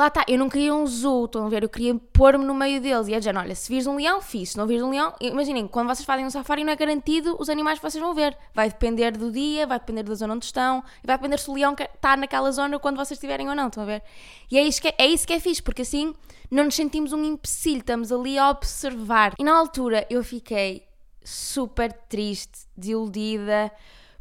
Lá 0.00 0.06
está, 0.06 0.24
eu 0.26 0.38
não 0.38 0.48
queria 0.48 0.74
um 0.74 0.86
zoo, 0.86 1.26
estão 1.26 1.44
a 1.44 1.50
ver? 1.50 1.62
Eu 1.62 1.68
queria 1.68 1.94
pôr-me 1.94 2.42
no 2.42 2.54
meio 2.54 2.80
deles 2.80 3.06
e 3.06 3.12
é 3.12 3.18
dizer, 3.18 3.36
olha, 3.36 3.54
se 3.54 3.68
vires 3.68 3.86
um 3.86 3.96
leão, 3.96 4.22
fiz, 4.22 4.52
se 4.52 4.56
não 4.56 4.66
vires 4.66 4.82
um 4.82 4.88
leão, 4.88 5.12
imaginem, 5.20 5.68
quando 5.68 5.88
vocês 5.88 6.06
fazem 6.06 6.24
um 6.24 6.30
safari 6.30 6.64
não 6.64 6.72
é 6.72 6.76
garantido 6.76 7.36
os 7.38 7.50
animais 7.50 7.78
que 7.78 7.82
vocês 7.82 8.02
vão 8.02 8.14
ver. 8.14 8.34
Vai 8.54 8.70
depender 8.70 9.10
do 9.10 9.30
dia, 9.30 9.66
vai 9.66 9.78
depender 9.78 10.02
da 10.02 10.14
zona 10.14 10.32
onde 10.32 10.46
estão, 10.46 10.82
e 11.04 11.06
vai 11.06 11.18
depender 11.18 11.38
se 11.38 11.50
o 11.50 11.52
leão 11.52 11.74
está 11.78 12.16
naquela 12.16 12.50
zona 12.50 12.78
quando 12.78 12.96
vocês 12.96 13.18
estiverem 13.18 13.50
ou 13.50 13.54
não, 13.54 13.66
estão 13.66 13.82
a 13.82 13.86
ver? 13.86 14.02
E 14.50 14.56
é 14.56 14.62
isso 14.62 14.80
que 14.80 14.88
é, 14.88 14.94
é, 14.96 15.06
isso 15.06 15.26
que 15.26 15.34
é 15.34 15.38
fixe, 15.38 15.62
porque 15.62 15.82
assim 15.82 16.14
não 16.50 16.64
nos 16.64 16.76
sentimos 16.76 17.12
um 17.12 17.22
empecilho, 17.22 17.80
estamos 17.80 18.10
ali 18.10 18.38
a 18.38 18.48
observar. 18.48 19.34
E 19.38 19.44
na 19.44 19.54
altura 19.54 20.06
eu 20.08 20.24
fiquei 20.24 20.82
super 21.22 21.92
triste, 21.92 22.60
desiludida, 22.74 23.70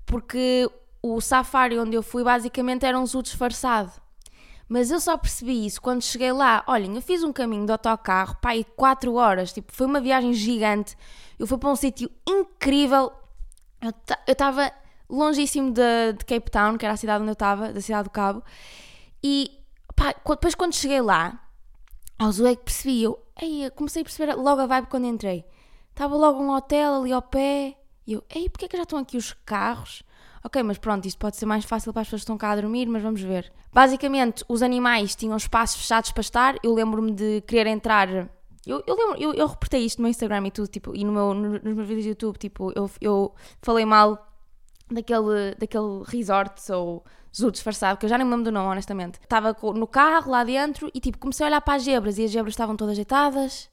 porque 0.05 0.69
o 1.01 1.21
safari 1.21 1.79
onde 1.79 1.95
eu 1.95 2.03
fui 2.03 2.21
basicamente 2.21 2.85
era 2.85 2.99
um 2.99 3.05
zoo 3.05 3.23
disfarçado. 3.23 4.08
Mas 4.69 4.91
eu 4.91 4.99
só 4.99 5.17
percebi 5.17 5.65
isso 5.65 5.81
quando 5.81 6.03
cheguei 6.03 6.31
lá. 6.31 6.63
Olhem, 6.67 6.95
eu 6.95 7.01
fiz 7.01 7.23
um 7.23 7.33
caminho 7.33 7.65
de 7.65 7.71
autocarro, 7.71 8.37
pá, 8.39 8.55
e 8.55 8.63
4 8.63 9.11
horas. 9.15 9.51
Tipo, 9.51 9.73
foi 9.73 9.87
uma 9.87 9.99
viagem 9.99 10.31
gigante. 10.31 10.95
Eu 11.39 11.47
fui 11.47 11.57
para 11.57 11.71
um 11.71 11.75
sítio 11.75 12.09
incrível. 12.27 13.11
Eu 13.81 13.91
estava 14.27 14.71
longíssimo 15.09 15.71
de, 15.71 16.13
de, 16.13 16.23
Cape 16.23 16.51
Town, 16.51 16.77
que 16.77 16.85
era 16.85 16.93
a 16.93 16.97
cidade 16.97 17.23
onde 17.23 17.31
eu 17.31 17.33
estava, 17.33 17.73
da 17.73 17.81
cidade 17.81 18.03
do 18.03 18.11
Cabo. 18.11 18.43
E, 19.23 19.59
pá, 19.95 20.13
depois 20.13 20.53
quando 20.53 20.75
cheguei 20.75 21.01
lá, 21.01 21.41
ao 22.19 22.31
Zoo 22.31 22.45
é 22.45 22.55
que 22.55 22.63
percebi. 22.63 23.01
Eu, 23.01 23.19
ei, 23.41 23.71
comecei 23.71 24.03
a 24.03 24.05
perceber 24.05 24.35
logo 24.35 24.61
a 24.61 24.67
vibe 24.67 24.87
quando 24.87 25.07
entrei. 25.07 25.43
Estava 25.89 26.15
logo 26.15 26.39
um 26.43 26.51
hotel 26.51 27.01
ali 27.01 27.11
ao 27.11 27.23
pé. 27.23 27.75
E 28.05 28.13
eu, 28.13 28.23
ei, 28.29 28.47
porquê 28.47 28.65
é 28.65 28.67
que 28.67 28.77
já 28.77 28.83
estão 28.83 28.99
aqui 28.99 29.17
os 29.17 29.33
carros? 29.33 30.03
Ok, 30.43 30.63
mas 30.63 30.77
pronto, 30.77 31.05
isto 31.05 31.17
pode 31.17 31.35
ser 31.35 31.45
mais 31.45 31.65
fácil 31.65 31.91
para 31.91 32.01
as 32.01 32.07
pessoas 32.07 32.21
que 32.21 32.23
estão 32.23 32.37
cá 32.37 32.51
a 32.51 32.55
dormir, 32.55 32.87
mas 32.87 33.03
vamos 33.03 33.21
ver. 33.21 33.51
Basicamente, 33.73 34.43
os 34.47 34.61
animais 34.61 35.15
tinham 35.15 35.35
espaços 35.35 35.81
fechados 35.81 36.11
para 36.11 36.21
estar. 36.21 36.55
Eu 36.63 36.73
lembro-me 36.73 37.11
de 37.11 37.41
querer 37.41 37.67
entrar. 37.67 38.07
Eu, 38.65 38.83
eu, 38.85 38.95
lembro, 38.95 39.21
eu, 39.21 39.33
eu 39.33 39.47
reportei 39.47 39.85
isto 39.85 39.99
no 39.99 40.03
meu 40.03 40.11
Instagram 40.11 40.47
e 40.47 40.51
tudo, 40.51 40.67
tipo, 40.67 40.95
e 40.95 41.03
no 41.03 41.11
meu, 41.11 41.33
no, 41.33 41.49
nos 41.51 41.61
meus 41.61 41.87
vídeos 41.87 42.05
do 42.05 42.09
YouTube, 42.09 42.37
tipo, 42.37 42.71
eu, 42.75 42.89
eu 43.01 43.33
falei 43.61 43.85
mal 43.85 44.27
daquele, 44.89 45.55
daquele 45.57 46.03
resort 46.05 46.71
ou 46.71 47.03
zoo 47.35 47.51
disfarçado, 47.51 47.97
que 47.97 48.05
eu 48.05 48.09
já 48.09 48.17
nem 48.17 48.25
me 48.25 48.31
lembro 48.31 48.45
do 48.45 48.51
nome, 48.51 48.69
honestamente. 48.69 49.19
Estava 49.21 49.55
no 49.73 49.87
carro 49.87 50.31
lá 50.31 50.43
dentro 50.43 50.89
e 50.93 50.99
tipo, 50.99 51.17
comecei 51.17 51.45
a 51.45 51.49
olhar 51.49 51.61
para 51.61 51.75
as 51.75 51.83
zebras 51.83 52.17
e 52.17 52.25
as 52.25 52.31
zebras 52.31 52.53
estavam 52.53 52.75
todas 52.75 52.93
ajeitadas. 52.93 53.69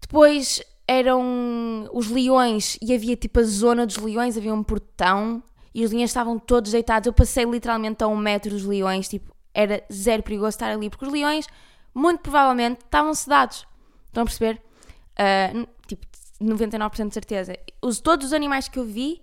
Depois 0.00 0.62
eram 0.86 1.88
os 1.92 2.10
leões 2.10 2.76
e 2.82 2.94
havia 2.94 3.16
tipo 3.16 3.40
a 3.40 3.42
zona 3.42 3.86
dos 3.86 3.96
leões, 3.96 4.36
havia 4.36 4.52
um 4.52 4.62
portão 4.62 5.42
e 5.74 5.84
os 5.84 5.90
leões 5.90 6.10
estavam 6.10 6.38
todos 6.38 6.72
deitados. 6.72 7.06
Eu 7.06 7.12
passei 7.12 7.44
literalmente 7.44 8.02
a 8.02 8.08
um 8.08 8.16
metro 8.16 8.50
dos 8.50 8.64
leões, 8.64 9.08
tipo, 9.08 9.34
era 9.54 9.82
zero 9.92 10.22
perigoso 10.22 10.50
estar 10.50 10.70
ali, 10.70 10.90
porque 10.90 11.06
os 11.06 11.12
leões, 11.12 11.46
muito 11.94 12.20
provavelmente 12.20 12.80
estavam 12.84 13.14
sedados. 13.14 13.66
Estão 14.08 14.22
a 14.22 14.26
perceber? 14.26 14.60
Uh, 15.12 15.66
tipo, 15.86 16.06
99% 16.40 17.08
de 17.08 17.14
certeza. 17.14 17.56
Os, 17.80 18.00
todos 18.00 18.26
os 18.26 18.32
animais 18.32 18.68
que 18.68 18.78
eu 18.78 18.84
vi, 18.84 19.22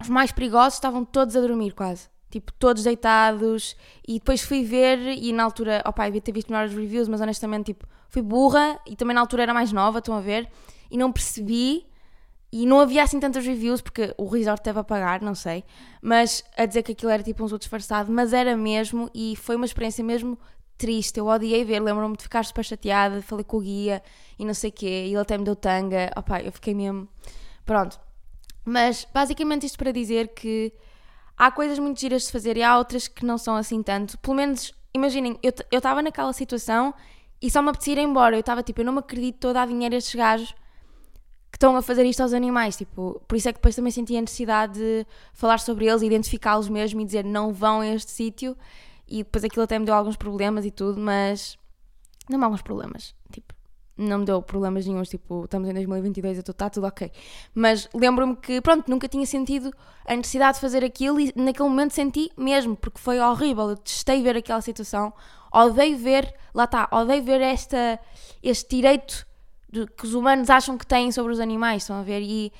os 0.00 0.08
mais 0.08 0.32
perigosos, 0.32 0.74
estavam 0.74 1.04
todos 1.04 1.36
a 1.36 1.40
dormir 1.40 1.72
quase. 1.72 2.08
Tipo, 2.30 2.52
todos 2.54 2.84
deitados. 2.84 3.76
E 4.06 4.14
depois 4.14 4.42
fui 4.42 4.64
ver 4.64 4.98
e 4.98 5.32
na 5.32 5.44
altura, 5.44 5.82
opá, 5.86 6.04
devia 6.04 6.20
ter 6.20 6.32
visto 6.32 6.50
melhores 6.50 6.74
reviews, 6.74 7.08
mas 7.08 7.20
honestamente, 7.20 7.66
tipo, 7.66 7.86
fui 8.08 8.22
burra 8.22 8.78
e 8.86 8.96
também 8.96 9.14
na 9.14 9.20
altura 9.20 9.44
era 9.44 9.54
mais 9.54 9.72
nova, 9.72 9.98
estão 9.98 10.14
a 10.14 10.20
ver? 10.20 10.48
E 10.90 10.96
não 10.96 11.12
percebi 11.12 11.86
e 12.50 12.66
não 12.66 12.80
havia 12.80 13.02
assim 13.02 13.20
tantas 13.20 13.44
reviews, 13.46 13.80
porque 13.82 14.14
o 14.16 14.26
resort 14.26 14.62
teve 14.62 14.78
a 14.78 14.84
pagar, 14.84 15.20
não 15.20 15.34
sei, 15.34 15.64
mas 16.00 16.42
a 16.56 16.64
dizer 16.64 16.82
que 16.82 16.92
aquilo 16.92 17.10
era 17.10 17.22
tipo 17.22 17.44
um 17.44 17.48
zoo 17.48 17.58
disfarçado, 17.58 18.10
mas 18.10 18.32
era 18.32 18.56
mesmo 18.56 19.10
e 19.14 19.36
foi 19.36 19.54
uma 19.56 19.66
experiência 19.66 20.02
mesmo 20.02 20.38
triste. 20.78 21.18
Eu 21.18 21.26
odiei 21.26 21.64
ver, 21.64 21.80
lembro-me 21.80 22.16
de 22.16 22.22
ficar 22.22 22.44
super 22.44 22.64
chateada, 22.64 23.20
falei 23.20 23.44
com 23.44 23.58
o 23.58 23.60
guia 23.60 24.02
e 24.38 24.44
não 24.44 24.54
sei 24.54 24.70
o 24.70 24.72
quê, 24.72 25.04
e 25.06 25.08
ele 25.08 25.18
até 25.18 25.36
me 25.36 25.44
deu 25.44 25.56
tanga. 25.56 26.10
Opa, 26.16 26.40
eu 26.40 26.52
fiquei 26.52 26.74
mesmo. 26.74 27.06
Pronto. 27.66 28.00
Mas 28.64 29.06
basicamente 29.12 29.66
isto 29.66 29.76
para 29.76 29.92
dizer 29.92 30.28
que 30.28 30.72
há 31.38 31.50
coisas 31.52 31.78
muito 31.78 32.00
giras 32.00 32.24
de 32.24 32.32
fazer 32.32 32.56
e 32.56 32.62
há 32.62 32.76
outras 32.76 33.06
que 33.06 33.24
não 33.24 33.38
são 33.38 33.54
assim 33.54 33.82
tanto. 33.82 34.18
Pelo 34.18 34.34
menos, 34.36 34.74
imaginem, 34.92 35.38
eu 35.42 35.52
estava 35.70 36.02
naquela 36.02 36.32
situação 36.32 36.92
e 37.40 37.48
só 37.50 37.62
me 37.62 37.70
apetecia 37.70 37.94
ir 37.94 37.98
embora. 38.00 38.34
Eu 38.36 38.40
estava 38.40 38.62
tipo, 38.62 38.80
eu 38.80 38.84
não 38.84 38.92
me 38.92 38.98
acredito 38.98 39.38
todo 39.38 39.56
a 39.56 39.64
dinheiro 39.64 39.94
a 39.94 39.98
estes 39.98 40.16
gajos 40.16 40.52
que 41.50 41.56
estão 41.56 41.76
a 41.76 41.82
fazer 41.82 42.04
isto 42.04 42.20
aos 42.20 42.32
animais. 42.32 42.76
Tipo, 42.76 43.22
por 43.28 43.36
isso 43.36 43.48
é 43.48 43.52
que 43.52 43.58
depois 43.58 43.76
também 43.76 43.92
senti 43.92 44.16
a 44.16 44.20
necessidade 44.20 44.74
de 44.74 45.06
falar 45.32 45.60
sobre 45.60 45.86
eles, 45.86 46.02
identificá-los 46.02 46.68
mesmo 46.68 47.00
e 47.00 47.04
dizer 47.04 47.24
não 47.24 47.52
vão 47.52 47.80
a 47.80 47.86
este 47.86 48.10
sítio. 48.10 48.56
E 49.06 49.18
depois 49.18 49.44
aquilo 49.44 49.62
até 49.62 49.78
me 49.78 49.86
deu 49.86 49.94
alguns 49.94 50.16
problemas 50.16 50.66
e 50.66 50.70
tudo, 50.70 51.00
mas. 51.00 51.56
Não 52.28 52.38
me 52.38 52.44
alguns 52.44 52.60
problemas. 52.60 53.14
Tipo, 53.32 53.47
não 53.98 54.18
me 54.18 54.24
deu 54.24 54.40
problemas 54.40 54.86
nenhums. 54.86 55.08
Tipo, 55.08 55.44
estamos 55.44 55.68
em 55.68 55.74
2022 55.74 56.38
e 56.38 56.40
está 56.40 56.70
tudo 56.70 56.86
ok. 56.86 57.10
Mas 57.54 57.88
lembro-me 57.92 58.36
que, 58.36 58.60
pronto, 58.60 58.88
nunca 58.88 59.08
tinha 59.08 59.26
sentido 59.26 59.72
a 60.06 60.14
necessidade 60.16 60.54
de 60.54 60.60
fazer 60.60 60.84
aquilo 60.84 61.20
e 61.20 61.32
naquele 61.36 61.68
momento 61.68 61.92
senti 61.92 62.30
mesmo, 62.36 62.76
porque 62.76 62.98
foi 62.98 63.18
horrível. 63.20 63.70
Eu 63.70 63.76
testei 63.76 64.22
ver 64.22 64.36
aquela 64.36 64.60
situação. 64.60 65.12
Odeio 65.52 65.98
ver, 65.98 66.34
lá 66.54 66.64
está, 66.64 66.88
odeio 66.92 67.22
ver 67.22 67.40
esta, 67.40 67.98
este 68.42 68.76
direito 68.76 69.26
de, 69.70 69.86
que 69.86 70.04
os 70.04 70.14
humanos 70.14 70.48
acham 70.50 70.78
que 70.78 70.86
têm 70.86 71.10
sobre 71.12 71.32
os 71.32 71.40
animais, 71.40 71.82
estão 71.82 71.96
a 71.96 72.02
ver? 72.02 72.20
E 72.22 72.52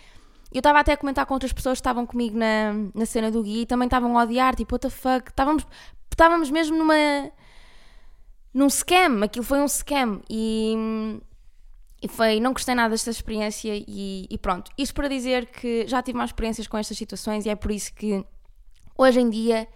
eu 0.52 0.59
estava 0.59 0.80
até 0.80 0.92
a 0.92 0.97
comentar 0.97 1.26
com 1.26 1.35
outras 1.35 1.52
pessoas 1.52 1.78
que 1.78 1.80
estavam 1.80 2.07
comigo 2.07 2.38
na, 2.38 2.73
na 2.95 3.07
cena 3.07 3.30
do 3.30 3.42
guia 3.42 3.62
e 3.62 3.66
também 3.66 3.87
estavam 3.87 4.18
a 4.18 4.23
odiar, 4.23 4.54
tipo, 4.54 4.75
what 4.75 4.87
the 4.87 4.90
fuck? 4.90 5.30
Estávamos, 5.30 5.66
estávamos 6.11 6.50
mesmo 6.50 6.76
numa. 6.76 6.95
num 8.54 8.71
scam, 8.71 9.23
aquilo 9.23 9.45
foi 9.45 9.61
um 9.61 9.68
scam 9.68 10.21
e. 10.28 11.21
E 12.00 12.07
foi, 12.07 12.38
não 12.38 12.52
gostei 12.52 12.75
nada 12.75 12.90
desta 12.90 13.11
experiência 13.11 13.73
e, 13.75 14.26
e 14.31 14.38
pronto. 14.38 14.71
Isto 14.78 14.95
para 14.95 15.09
dizer 15.09 15.47
que 15.47 15.87
já 15.87 16.00
tive 16.02 16.17
mais 16.17 16.31
experiências 16.31 16.67
com 16.67 16.78
estas 16.78 16.97
situações 16.97 17.45
e 17.45 17.49
é 17.49 17.57
por 17.57 17.73
isso 17.73 17.93
que 17.93 18.25
hoje 18.97 19.21
em 19.21 19.28
dia 19.28 19.67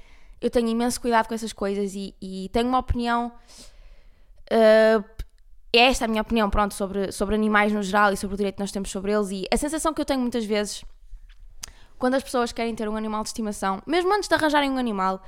eu 0.41 0.49
tenho 0.49 0.69
imenso 0.69 1.01
cuidado 1.01 1.27
com 1.27 1.35
essas 1.35 1.53
coisas 1.53 1.95
e, 1.95 2.15
e 2.21 2.49
tenho 2.53 2.69
uma 2.69 2.79
opinião 2.79 3.33
uh, 4.53 5.05
é 5.73 5.87
esta 5.87 6.05
a 6.05 6.09
minha 6.09 6.21
opinião, 6.21 6.51
pronto, 6.51 6.75
sobre, 6.75 7.11
sobre 7.11 7.35
animais 7.35 7.73
no 7.73 7.83
geral 7.83 8.13
e 8.13 8.17
sobre 8.17 8.35
o 8.35 8.37
direito 8.37 8.57
que 8.57 8.61
nós 8.61 8.71
temos 8.71 8.91
sobre 8.91 9.13
eles. 9.13 9.31
E 9.31 9.47
a 9.51 9.57
sensação 9.57 9.95
que 9.95 10.01
eu 10.01 10.05
tenho 10.05 10.21
muitas 10.21 10.45
vezes, 10.45 10.85
quando 11.99 12.15
as 12.15 12.23
pessoas 12.23 12.53
querem 12.53 12.75
ter 12.75 12.89
um 12.89 12.97
animal 12.97 13.23
de 13.23 13.31
estimação, 13.31 13.83
mesmo 13.87 14.13
antes 14.15 14.29
de 14.29 14.35
arranjarem 14.35 14.71
um 14.71 14.77
animal, 14.77 15.23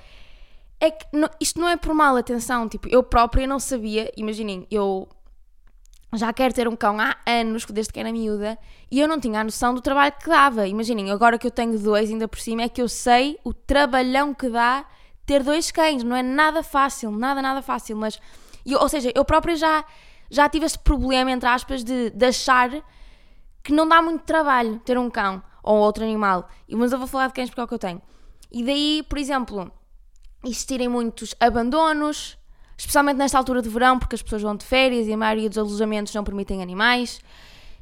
é 0.78 0.90
que 0.90 1.06
não, 1.12 1.30
isto 1.40 1.58
não 1.58 1.68
é 1.68 1.76
por 1.78 1.94
mal, 1.94 2.14
atenção. 2.16 2.68
Tipo, 2.68 2.88
eu 2.88 3.02
própria 3.02 3.46
não 3.46 3.58
sabia, 3.58 4.12
imaginem, 4.16 4.66
eu 4.70 5.08
já 6.16 6.32
quero 6.32 6.54
ter 6.54 6.68
um 6.68 6.76
cão 6.76 6.98
há 7.00 7.16
anos, 7.26 7.64
desde 7.66 7.92
que 7.92 8.00
era 8.00 8.12
miúda, 8.12 8.58
e 8.90 9.00
eu 9.00 9.08
não 9.08 9.18
tinha 9.18 9.40
a 9.40 9.44
noção 9.44 9.74
do 9.74 9.80
trabalho 9.80 10.12
que 10.12 10.28
dava. 10.28 10.66
Imaginem, 10.66 11.10
agora 11.10 11.38
que 11.38 11.46
eu 11.46 11.50
tenho 11.50 11.78
dois, 11.78 12.10
ainda 12.10 12.28
por 12.28 12.38
cima, 12.38 12.62
é 12.62 12.68
que 12.68 12.80
eu 12.80 12.88
sei 12.88 13.38
o 13.44 13.52
trabalhão 13.52 14.34
que 14.34 14.48
dá 14.48 14.84
ter 15.26 15.42
dois 15.42 15.70
cães. 15.70 16.02
Não 16.02 16.16
é 16.16 16.22
nada 16.22 16.62
fácil, 16.62 17.10
nada, 17.10 17.40
nada 17.40 17.62
fácil, 17.62 17.96
mas. 17.96 18.20
Eu, 18.64 18.80
ou 18.80 18.88
seja, 18.88 19.12
eu 19.14 19.24
própria 19.24 19.56
já 19.56 19.84
já 20.30 20.48
tive 20.48 20.66
este 20.66 20.78
problema, 20.78 21.30
entre 21.30 21.48
aspas, 21.48 21.84
de, 21.84 22.10
de 22.10 22.24
achar 22.26 22.70
que 23.62 23.72
não 23.72 23.88
dá 23.88 24.02
muito 24.02 24.24
trabalho 24.24 24.78
ter 24.80 24.98
um 24.98 25.08
cão 25.08 25.42
ou 25.62 25.76
outro 25.78 26.02
animal. 26.02 26.48
Mas 26.68 26.92
eu 26.92 26.98
vou 26.98 27.06
falar 27.06 27.28
de 27.28 27.34
cães 27.34 27.48
porque 27.48 27.60
é 27.60 27.64
o 27.64 27.68
que 27.68 27.74
eu 27.74 27.78
tenho. 27.78 28.02
E 28.50 28.62
daí, 28.62 29.04
por 29.08 29.18
exemplo, 29.18 29.72
existirem 30.44 30.88
muitos 30.88 31.34
abandonos, 31.40 32.36
especialmente 32.76 33.16
nesta 33.16 33.38
altura 33.38 33.62
de 33.62 33.68
verão, 33.68 33.98
porque 33.98 34.14
as 34.14 34.22
pessoas 34.22 34.42
vão 34.42 34.56
de 34.56 34.64
férias 34.64 35.06
e 35.06 35.12
a 35.12 35.16
maioria 35.16 35.48
dos 35.48 35.58
alojamentos 35.58 36.14
não 36.14 36.24
permitem 36.24 36.62
animais. 36.62 37.20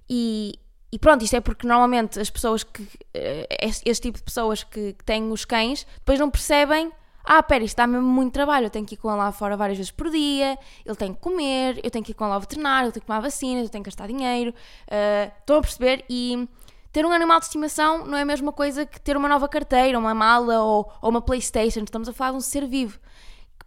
E, 0.08 0.54
e 0.90 0.99
pronto, 0.99 1.25
isto 1.25 1.34
é 1.37 1.40
porque 1.40 1.66
normalmente 1.66 2.20
as 2.20 2.30
pessoas 2.30 2.62
que. 2.62 2.87
Eh, 3.14 3.46
este, 3.61 3.88
este 3.88 4.02
tipo 4.02 4.18
de 4.18 4.25
pessoas 4.25 4.62
que, 4.62 4.92
que 4.92 5.04
têm 5.04 5.30
os 5.30 5.44
cães 5.44 5.87
depois 5.99 6.18
não 6.18 6.30
percebem 6.30 6.92
ah, 7.25 7.42
pera, 7.42 7.64
isto 7.64 7.76
dá 7.76 7.87
mesmo 7.87 8.06
muito 8.06 8.32
trabalho, 8.32 8.66
eu 8.66 8.70
tenho 8.70 8.84
que 8.84 8.94
ir 8.94 8.99
com 8.99 9.08
ele 9.08 9.18
lá 9.18 9.30
fora 9.30 9.56
várias 9.56 9.78
vezes 9.78 9.92
por 9.92 10.11
dia, 10.11 10.58
ele 10.84 10.96
tem 10.96 11.14
que 11.14 11.20
comer, 11.20 11.80
eu 11.82 11.90
tenho 11.90 12.04
que 12.04 12.11
ir 12.11 12.14
com 12.14 12.25
ele 12.25 12.34
ao 12.34 12.40
veterinário, 12.40 12.88
eu 12.88 12.92
tenho 12.92 13.00
que 13.00 13.06
tomar 13.06 13.20
vacinas, 13.20 13.64
eu 13.64 13.68
tenho 13.68 13.84
que 13.84 13.90
gastar 13.90 14.08
dinheiro. 14.08 14.52
Uh, 14.88 15.32
estão 15.38 15.58
a 15.58 15.61
perceber? 15.61 16.04
E 16.11 16.49
ter 16.90 17.06
um 17.06 17.12
animal 17.12 17.38
de 17.38 17.46
estimação 17.46 18.04
não 18.06 18.18
é 18.18 18.22
a 18.22 18.25
mesma 18.25 18.52
coisa 18.52 18.84
que 18.84 19.00
ter 19.00 19.16
uma 19.16 19.28
nova 19.28 19.49
carteira, 19.49 19.99
uma 19.99 20.14
mala 20.14 20.62
ou, 20.62 20.92
ou 21.00 21.11
uma 21.11 21.22
Playstation. 21.22 21.80
Estamos 21.84 22.08
a 22.08 22.12
falar 22.12 22.32
de 22.32 22.38
um 22.38 22.40
ser 22.40 22.66
vivo 22.66 22.99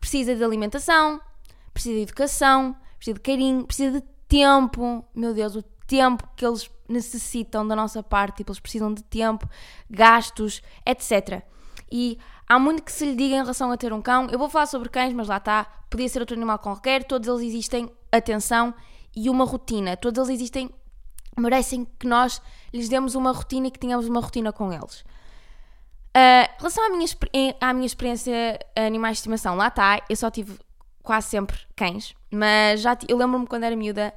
precisa 0.05 0.35
de 0.35 0.43
alimentação, 0.43 1.19
precisa 1.73 1.95
de 1.95 2.01
educação, 2.03 2.75
precisa 2.95 3.15
de 3.15 3.21
carinho, 3.21 3.65
precisa 3.65 3.99
de 3.99 4.07
tempo. 4.27 5.03
Meu 5.15 5.33
Deus, 5.33 5.55
o 5.55 5.63
tempo 5.87 6.29
que 6.35 6.45
eles 6.45 6.69
necessitam 6.87 7.67
da 7.67 7.75
nossa 7.75 8.03
parte, 8.03 8.37
tipo, 8.37 8.51
eles 8.51 8.59
precisam 8.59 8.93
de 8.93 9.01
tempo, 9.01 9.49
gastos, 9.89 10.61
etc. 10.85 11.41
E 11.91 12.19
há 12.47 12.59
muito 12.59 12.83
que 12.83 12.91
se 12.91 13.03
lhe 13.03 13.15
diga 13.15 13.33
em 13.33 13.39
relação 13.39 13.71
a 13.71 13.77
ter 13.77 13.91
um 13.91 13.99
cão. 13.99 14.27
Eu 14.29 14.37
vou 14.37 14.47
falar 14.47 14.67
sobre 14.67 14.89
cães, 14.89 15.11
mas 15.11 15.27
lá 15.27 15.37
está. 15.37 15.65
Podia 15.89 16.07
ser 16.07 16.19
outro 16.19 16.35
animal 16.35 16.59
qualquer. 16.59 17.03
Todos 17.03 17.27
eles 17.27 17.41
existem 17.41 17.91
atenção 18.11 18.75
e 19.15 19.27
uma 19.27 19.43
rotina. 19.43 19.97
Todos 19.97 20.29
eles 20.29 20.39
existem, 20.39 20.69
merecem 21.35 21.83
que 21.97 22.05
nós 22.05 22.39
lhes 22.71 22.87
demos 22.87 23.15
uma 23.15 23.31
rotina 23.31 23.67
e 23.67 23.71
que 23.71 23.79
tenhamos 23.79 24.07
uma 24.07 24.21
rotina 24.21 24.53
com 24.53 24.71
eles. 24.71 25.03
Uh, 26.15 26.45
em 26.45 26.57
relação 26.59 26.85
à 26.85 26.89
minha, 26.89 27.07
à 27.59 27.73
minha 27.73 27.85
experiência 27.85 28.57
animais 28.75 29.17
de 29.17 29.19
estimação, 29.19 29.55
lá 29.55 29.67
está, 29.67 30.01
eu 30.09 30.15
só 30.15 30.31
tive 30.31 30.57
quase 31.03 31.27
sempre 31.27 31.57
cães, 31.75 32.15
mas 32.31 32.81
já 32.81 32.97
eu 33.07 33.17
lembro-me 33.17 33.45
quando 33.45 33.63
era 33.63 33.75
miúda, 33.75 34.13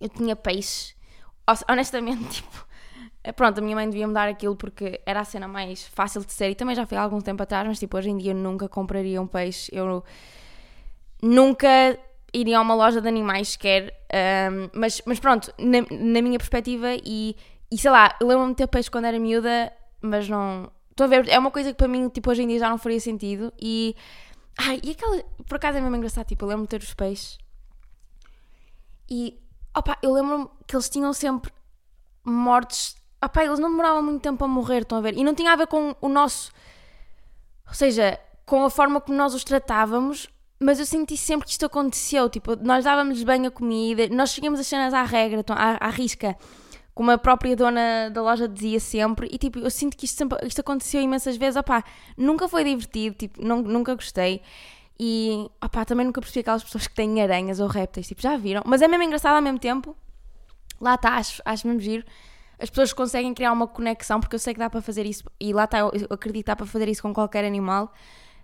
eu 0.00 0.08
tinha 0.08 0.34
peixes. 0.34 0.96
Honestamente, 1.68 2.24
tipo, 2.42 2.66
é, 3.22 3.30
pronto, 3.30 3.58
a 3.58 3.60
minha 3.60 3.76
mãe 3.76 3.88
devia 3.88 4.06
me 4.06 4.14
dar 4.14 4.28
aquilo 4.28 4.56
porque 4.56 5.00
era 5.04 5.20
a 5.20 5.24
cena 5.24 5.46
mais 5.46 5.86
fácil 5.86 6.24
de 6.24 6.32
ser 6.32 6.50
e 6.50 6.54
também 6.54 6.74
já 6.74 6.86
foi 6.86 6.96
há 6.96 7.02
algum 7.02 7.20
tempo 7.20 7.42
atrás, 7.42 7.66
mas 7.66 7.78
tipo, 7.78 7.96
hoje 7.96 8.10
em 8.10 8.16
dia 8.16 8.32
eu 8.32 8.36
nunca 8.36 8.68
compraria 8.68 9.20
um 9.20 9.26
peixe, 9.26 9.70
eu 9.72 10.02
nunca 11.22 11.98
iria 12.32 12.58
a 12.58 12.60
uma 12.60 12.74
loja 12.74 13.00
de 13.00 13.08
animais 13.08 13.50
sequer, 13.50 13.94
um, 14.50 14.70
mas, 14.72 15.02
mas 15.04 15.20
pronto, 15.20 15.52
na, 15.58 15.82
na, 15.90 16.22
minha 16.22 16.38
perspectiva 16.38 16.88
e, 17.04 17.36
e 17.70 17.78
sei 17.78 17.90
lá, 17.90 18.16
eu 18.20 18.26
lembro-me 18.26 18.52
de 18.52 18.56
ter 18.56 18.66
peixe 18.66 18.90
quando 18.90 19.04
era 19.04 19.18
miúda, 19.18 19.72
mas 20.00 20.28
não. 20.28 20.70
Estou 20.92 21.04
a 21.04 21.08
ver, 21.08 21.28
é 21.28 21.38
uma 21.38 21.50
coisa 21.50 21.72
que 21.72 21.76
para 21.76 21.88
mim, 21.88 22.08
tipo, 22.08 22.30
hoje 22.30 22.42
em 22.42 22.46
dia 22.48 22.60
já 22.60 22.70
não 22.70 22.78
faria 22.78 23.00
sentido 23.00 23.52
e. 23.60 23.96
Ai, 24.56 24.80
e 24.84 24.92
aquela. 24.92 25.22
Por 25.48 25.56
acaso 25.56 25.78
é 25.78 25.80
mesmo 25.80 25.96
engraçado, 25.96 26.26
tipo, 26.26 26.44
eu 26.44 26.48
lembro-me 26.48 26.66
de 26.68 26.70
ter 26.70 26.80
os 26.80 26.94
peixes 26.94 27.38
e. 29.10 29.38
Opa, 29.76 29.98
eu 30.02 30.12
lembro-me 30.12 30.48
que 30.66 30.76
eles 30.76 30.88
tinham 30.88 31.12
sempre 31.12 31.50
mortes 32.24 32.94
opá, 33.24 33.44
eles 33.44 33.58
não 33.58 33.70
demoravam 33.70 34.02
muito 34.02 34.22
tempo 34.22 34.44
a 34.44 34.48
morrer, 34.48 34.82
estão 34.82 34.98
a 34.98 35.00
ver? 35.00 35.16
E 35.16 35.22
não 35.22 35.34
tinha 35.34 35.52
a 35.52 35.56
ver 35.56 35.66
com 35.66 35.94
o 36.00 36.08
nosso. 36.08 36.50
Ou 37.68 37.74
seja, 37.74 38.18
com 38.44 38.64
a 38.64 38.70
forma 38.70 39.00
como 39.00 39.16
nós 39.16 39.34
os 39.34 39.44
tratávamos, 39.44 40.28
mas 40.58 40.78
eu 40.78 40.86
senti 40.86 41.16
sempre 41.16 41.46
que 41.46 41.52
isto 41.52 41.64
aconteceu. 41.64 42.28
Tipo, 42.28 42.56
nós 42.56 42.84
dávamos-lhes 42.84 43.24
bem 43.24 43.46
a 43.46 43.50
comida, 43.50 44.08
nós 44.08 44.32
seguimos 44.32 44.58
as 44.58 44.66
cenas 44.66 44.92
à 44.92 45.04
regra, 45.04 45.44
à, 45.50 45.86
à 45.86 45.90
risca, 45.90 46.36
como 46.94 47.10
a 47.10 47.18
própria 47.18 47.56
dona 47.56 48.10
da 48.10 48.22
loja 48.22 48.48
dizia 48.48 48.80
sempre. 48.80 49.28
E 49.30 49.38
tipo, 49.38 49.58
eu 49.58 49.70
sinto 49.70 49.96
que 49.96 50.04
isto, 50.04 50.16
sempre, 50.16 50.38
isto 50.46 50.60
aconteceu 50.60 51.00
imensas 51.00 51.36
vezes. 51.36 51.56
Opá, 51.56 51.84
nunca 52.16 52.48
foi 52.48 52.64
divertido, 52.64 53.16
tipo, 53.16 53.44
não, 53.44 53.62
nunca 53.62 53.94
gostei. 53.94 54.42
E 54.98 55.48
opá, 55.62 55.84
também 55.84 56.06
nunca 56.06 56.20
percebi 56.20 56.40
aquelas 56.40 56.62
pessoas 56.62 56.86
que 56.86 56.94
têm 56.94 57.22
aranhas 57.22 57.60
ou 57.60 57.66
répteis, 57.66 58.06
tipo, 58.06 58.22
já 58.22 58.36
viram? 58.36 58.62
Mas 58.66 58.82
é 58.82 58.88
mesmo 58.88 59.04
engraçado 59.04 59.36
ao 59.36 59.42
mesmo 59.42 59.58
tempo. 59.58 59.96
Lá 60.80 60.94
está, 60.94 61.16
acho, 61.16 61.42
acho 61.44 61.66
mesmo 61.66 61.80
giro 61.80 62.04
as 62.62 62.70
pessoas 62.70 62.92
conseguem 62.92 63.34
criar 63.34 63.50
uma 63.50 63.66
conexão, 63.66 64.20
porque 64.20 64.36
eu 64.36 64.38
sei 64.38 64.54
que 64.54 64.60
dá 64.60 64.70
para 64.70 64.80
fazer 64.80 65.04
isso, 65.04 65.24
e 65.40 65.52
lá 65.52 65.64
está, 65.64 65.80
eu 65.80 65.90
acredito 66.10 66.44
que 66.44 66.46
dá 66.46 66.54
para 66.54 66.64
fazer 66.64 66.88
isso 66.88 67.02
com 67.02 67.12
qualquer 67.12 67.44
animal, 67.44 67.92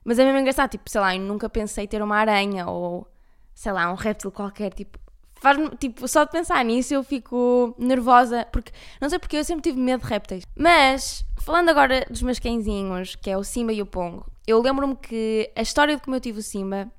mas 0.05 0.19
é 0.19 0.25
mesmo 0.25 0.41
engraçado, 0.41 0.71
tipo, 0.71 0.91
sei 0.91 1.01
lá, 1.01 1.15
eu 1.15 1.23
nunca 1.23 1.49
pensei 1.49 1.87
ter 1.87 2.03
uma 2.03 2.17
aranha 2.17 2.67
ou, 2.67 3.07
sei 3.55 3.71
lá, 3.71 3.93
um 3.93 3.95
réptil 3.95 4.33
qualquer, 4.33 4.75
tipo, 4.75 4.99
faz 5.41 5.59
tipo, 5.79 6.07
só 6.09 6.25
de 6.25 6.31
pensar 6.31 6.65
nisso 6.65 6.95
eu 6.95 7.03
fico 7.03 7.75
nervosa, 7.79 8.47
porque, 8.53 8.73
não 9.01 9.09
sei 9.09 9.19
porque 9.19 9.37
eu 9.37 9.45
sempre 9.45 9.63
tive 9.63 9.81
medo 9.81 10.03
de 10.03 10.09
répteis. 10.09 10.45
Mas, 10.57 11.25
falando 11.41 11.69
agora 11.69 12.07
dos 12.09 12.23
meus 12.23 12.39
cãezinhos, 12.39 13.17
que 13.17 13.31
é 13.31 13.37
o 13.37 13.45
Simba 13.45 13.73
e 13.73 13.83
o 13.83 13.87
Pongo, 13.87 14.27
eu 14.47 14.61
lembro-me 14.61 14.97
que 14.97 15.51
a 15.55 15.63
história 15.63 15.97
de 15.97 16.03
como 16.03 16.17
eu 16.17 16.21
tive 16.21 16.41
o 16.41 16.43
Simba 16.43 16.91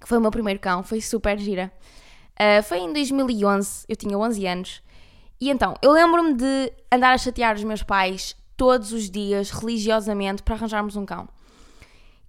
que 0.00 0.08
foi 0.08 0.18
o 0.18 0.20
meu 0.20 0.30
primeiro 0.30 0.58
cão, 0.58 0.82
foi 0.82 1.00
super 1.00 1.38
gira. 1.38 1.70
Uh, 2.32 2.62
foi 2.62 2.78
em 2.78 2.92
2011, 2.92 3.84
eu 3.88 3.96
tinha 3.96 4.16
11 4.16 4.46
anos. 4.46 4.82
E 5.40 5.50
então, 5.50 5.74
eu 5.82 5.92
lembro-me 5.92 6.34
de 6.34 6.72
andar 6.90 7.12
a 7.12 7.18
chatear 7.18 7.54
os 7.54 7.62
meus 7.62 7.82
pais 7.82 8.34
todos 8.56 8.92
os 8.92 9.10
dias, 9.10 9.50
religiosamente, 9.50 10.42
para 10.42 10.54
arranjarmos 10.54 10.96
um 10.96 11.04
cão. 11.04 11.28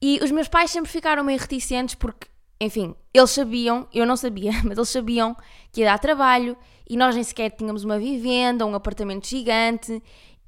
E 0.02 0.20
os 0.22 0.32
meus 0.32 0.48
pais 0.48 0.72
sempre 0.72 0.92
ficaram 0.92 1.24
meio 1.24 1.40
reticentes 1.40 1.96
porque, 1.96 2.28
enfim, 2.62 2.94
eles 3.12 3.32
sabiam, 3.32 3.88
eu 3.92 4.06
não 4.06 4.16
sabia, 4.16 4.52
mas 4.64 4.78
eles 4.78 4.90
sabiam 4.90 5.36
que 5.72 5.82
ia 5.82 5.88
dar 5.88 5.98
trabalho 5.98 6.56
e 6.88 6.96
nós 6.96 7.16
nem 7.16 7.24
sequer 7.24 7.50
tínhamos 7.50 7.84
uma 7.84 7.98
vivenda, 7.98 8.66
um 8.68 8.76
apartamento 8.76 9.28
gigante 9.28 10.02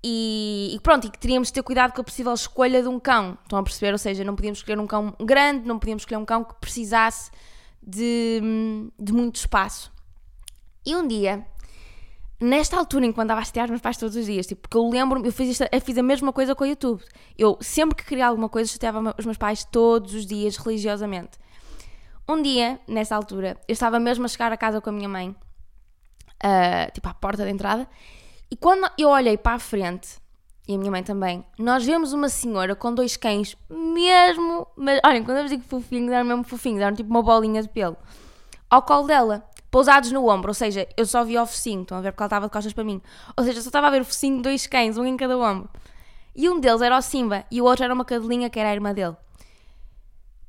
e, 0.04 0.74
e, 0.76 0.80
pronto, 0.82 1.08
e 1.08 1.10
que 1.10 1.18
teríamos 1.18 1.48
de 1.48 1.56
ter 1.56 1.64
cuidado 1.64 1.92
com 1.92 2.02
a 2.02 2.04
possível 2.04 2.34
escolha 2.34 2.84
de 2.84 2.88
um 2.88 3.00
cão. 3.00 3.36
Estão 3.42 3.58
a 3.58 3.64
perceber? 3.64 3.94
Ou 3.94 3.98
seja, 3.98 4.24
não 4.24 4.36
podíamos 4.36 4.60
escolher 4.60 4.80
um 4.80 4.86
cão 4.86 5.16
grande, 5.20 5.68
não 5.68 5.80
podíamos 5.80 6.04
escolher 6.04 6.18
um 6.18 6.26
cão 6.26 6.44
que 6.44 6.54
precisasse 6.56 7.32
de, 7.82 8.40
de 9.00 9.12
muito 9.12 9.38
espaço. 9.38 9.92
E 10.86 10.96
um 10.96 11.08
dia, 11.08 11.44
nesta 12.40 12.78
altura 12.78 13.12
que 13.12 13.20
andava 13.20 13.42
a 13.42 13.64
os 13.64 13.70
meus 13.70 13.82
pais 13.82 13.98
todos 13.98 14.16
os 14.16 14.26
dias, 14.28 14.46
tipo, 14.46 14.62
porque 14.62 14.78
eu 14.78 14.88
lembro-me, 14.88 15.28
eu 15.28 15.32
fiz, 15.32 15.60
eu 15.60 15.82
fiz 15.82 15.98
a 15.98 16.04
mesma 16.04 16.32
coisa 16.32 16.54
com 16.54 16.64
o 16.64 16.68
YouTube. 16.68 17.02
Eu 17.36 17.58
sempre 17.60 17.96
que 17.96 18.06
queria 18.06 18.28
alguma 18.28 18.50
coisa, 18.50 18.72
chateava 18.72 19.16
os 19.18 19.26
meus 19.26 19.38
pais 19.38 19.66
todos 19.66 20.14
os 20.14 20.28
dias, 20.28 20.58
religiosamente. 20.58 21.42
Um 22.28 22.42
dia, 22.42 22.80
nessa 22.88 23.16
altura, 23.16 23.58
eu 23.68 23.74
estava 23.74 24.00
mesmo 24.00 24.24
a 24.26 24.28
chegar 24.28 24.52
a 24.52 24.58
casa 24.58 24.80
com 24.80 24.90
a 24.90 24.94
minha 24.94 25.10
mãe, 25.10 25.30
uh, 25.30 26.92
tipo 26.94 27.08
à 27.10 27.14
porta 27.14 27.44
da 27.44 27.50
entrada, 27.50 27.88
e 28.50 28.56
quando 28.56 28.90
eu 28.98 29.10
olhei 29.10 29.38
para 29.38 29.56
a 29.56 29.60
frente, 29.60 30.18
e 30.66 30.76
a 30.76 30.78
minha 30.78 30.90
mãe 30.90 31.04
também, 31.04 31.44
nós 31.60 31.84
vemos 31.86 32.14
uma 32.14 32.30
senhora 32.30 32.76
com 32.76 32.94
dois 32.94 33.18
cães, 33.18 33.58
mesmo. 33.70 34.66
Mas, 34.78 35.02
olhem, 35.06 35.22
quando 35.22 35.40
eu 35.40 35.48
digo 35.48 35.64
fofinhos, 35.64 36.12
eram 36.14 36.26
mesmo 36.26 36.44
fofinhos, 36.46 36.82
eram 36.82 36.96
tipo 36.96 37.10
uma 37.10 37.22
bolinha 37.22 37.62
de 37.62 37.68
pelo, 37.68 37.98
ao 38.70 38.82
colo 38.82 39.06
dela, 39.06 39.44
pousados 39.70 40.10
no 40.14 40.30
ombro, 40.30 40.52
ou 40.52 40.54
seja, 40.54 40.88
eu 40.96 41.06
só 41.06 41.26
vi 41.26 41.38
o 41.38 41.46
focinho, 41.46 41.82
estão 41.82 41.98
a 41.98 42.02
ver 42.02 42.14
porque 42.14 42.24
ela 42.24 42.28
estava 42.28 42.46
de 42.46 42.52
costas 42.54 42.72
para 42.72 42.86
mim, 42.86 43.02
ou 43.36 43.44
seja, 43.44 43.60
eu 43.60 43.64
só 43.64 43.68
estava 43.68 43.88
a 43.88 43.90
ver 43.90 44.02
o 44.02 44.06
focinho 44.06 44.38
de 44.38 44.44
dois 44.44 44.66
cães, 44.66 44.98
um 44.98 45.06
em 45.06 45.18
cada 45.18 45.38
ombro. 45.38 45.70
E 46.36 46.50
um 46.50 46.60
deles 46.60 46.82
era 46.82 46.98
o 46.98 47.02
Simba 47.02 47.44
e 47.52 47.62
o 47.62 47.66
outro 47.66 47.84
era 47.84 47.94
uma 47.94 48.06
cadelinha 48.06 48.50
que 48.50 48.60
era 48.60 48.70
a 48.70 48.74
irmã 48.74 48.94
dele. 48.94 49.16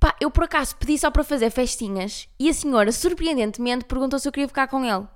Pá, 0.04 0.14
eu 0.20 0.30
por 0.30 0.44
acaso 0.44 0.76
pedi 0.76 0.98
só 0.98 1.10
para 1.10 1.24
fazer 1.24 1.48
festinhas 1.48 2.28
e 2.38 2.50
a 2.50 2.52
senhora, 2.52 2.92
surpreendentemente, 2.92 3.86
perguntou 3.86 4.18
se 4.18 4.28
eu 4.28 4.32
queria 4.32 4.46
ficar 4.46 4.68
com 4.68 4.84
ele. 4.84 5.08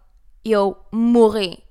Eu 0.42 0.78
morri 0.90 1.62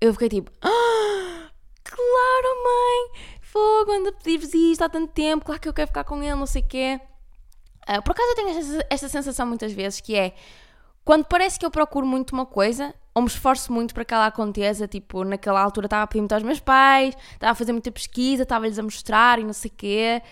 eu 0.00 0.12
fiquei 0.12 0.28
tipo, 0.28 0.52
ah, 0.62 1.50
claro, 1.82 2.64
mãe, 2.64 3.20
fogo, 3.40 3.90
anda 3.90 4.10
a 4.10 4.12
pedir-vos 4.12 4.54
isto 4.54 4.82
há 4.82 4.88
tanto 4.88 5.12
tempo, 5.12 5.44
claro 5.44 5.60
que 5.60 5.68
eu 5.68 5.72
quero 5.72 5.88
ficar 5.88 6.04
com 6.04 6.22
ele, 6.22 6.36
não 6.36 6.46
sei 6.46 6.62
o 6.62 6.64
quê. 6.64 7.00
Uh, 7.88 8.00
por 8.04 8.12
acaso 8.12 8.28
eu 8.28 8.34
tenho 8.36 8.48
esta, 8.50 8.86
esta 8.88 9.08
sensação 9.08 9.44
muitas 9.44 9.72
vezes 9.72 10.00
que 10.00 10.14
é 10.14 10.36
quando 11.04 11.24
parece 11.24 11.58
que 11.58 11.66
eu 11.66 11.72
procuro 11.72 12.06
muito 12.06 12.30
uma 12.34 12.46
coisa 12.46 12.94
ou 13.12 13.22
me 13.22 13.28
esforço 13.28 13.72
muito 13.72 13.92
para 13.92 14.04
que 14.04 14.14
ela 14.14 14.26
aconteça, 14.26 14.86
tipo, 14.86 15.24
naquela 15.24 15.60
altura 15.60 15.86
estava 15.86 16.04
a 16.04 16.06
pedir 16.06 16.20
muito 16.20 16.34
aos 16.34 16.44
meus 16.44 16.60
pais, 16.60 17.16
estava 17.32 17.50
a 17.50 17.54
fazer 17.56 17.72
muita 17.72 17.90
pesquisa, 17.90 18.44
estava-lhes 18.44 18.78
a 18.78 18.82
mostrar 18.84 19.40
e 19.40 19.44
não 19.44 19.52
sei 19.52 19.72
o 19.72 19.74
quê. 19.76 20.22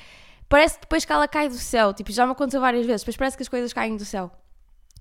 Parece 0.48 0.76
que 0.76 0.82
depois 0.82 1.04
que 1.04 1.12
ela 1.12 1.26
cai 1.26 1.48
do 1.48 1.56
céu, 1.56 1.92
tipo, 1.92 2.12
já 2.12 2.24
me 2.24 2.32
aconteceu 2.32 2.60
várias 2.60 2.86
vezes, 2.86 3.02
depois 3.02 3.16
parece 3.16 3.36
que 3.36 3.42
as 3.42 3.48
coisas 3.48 3.72
caem 3.72 3.96
do 3.96 4.04
céu. 4.04 4.30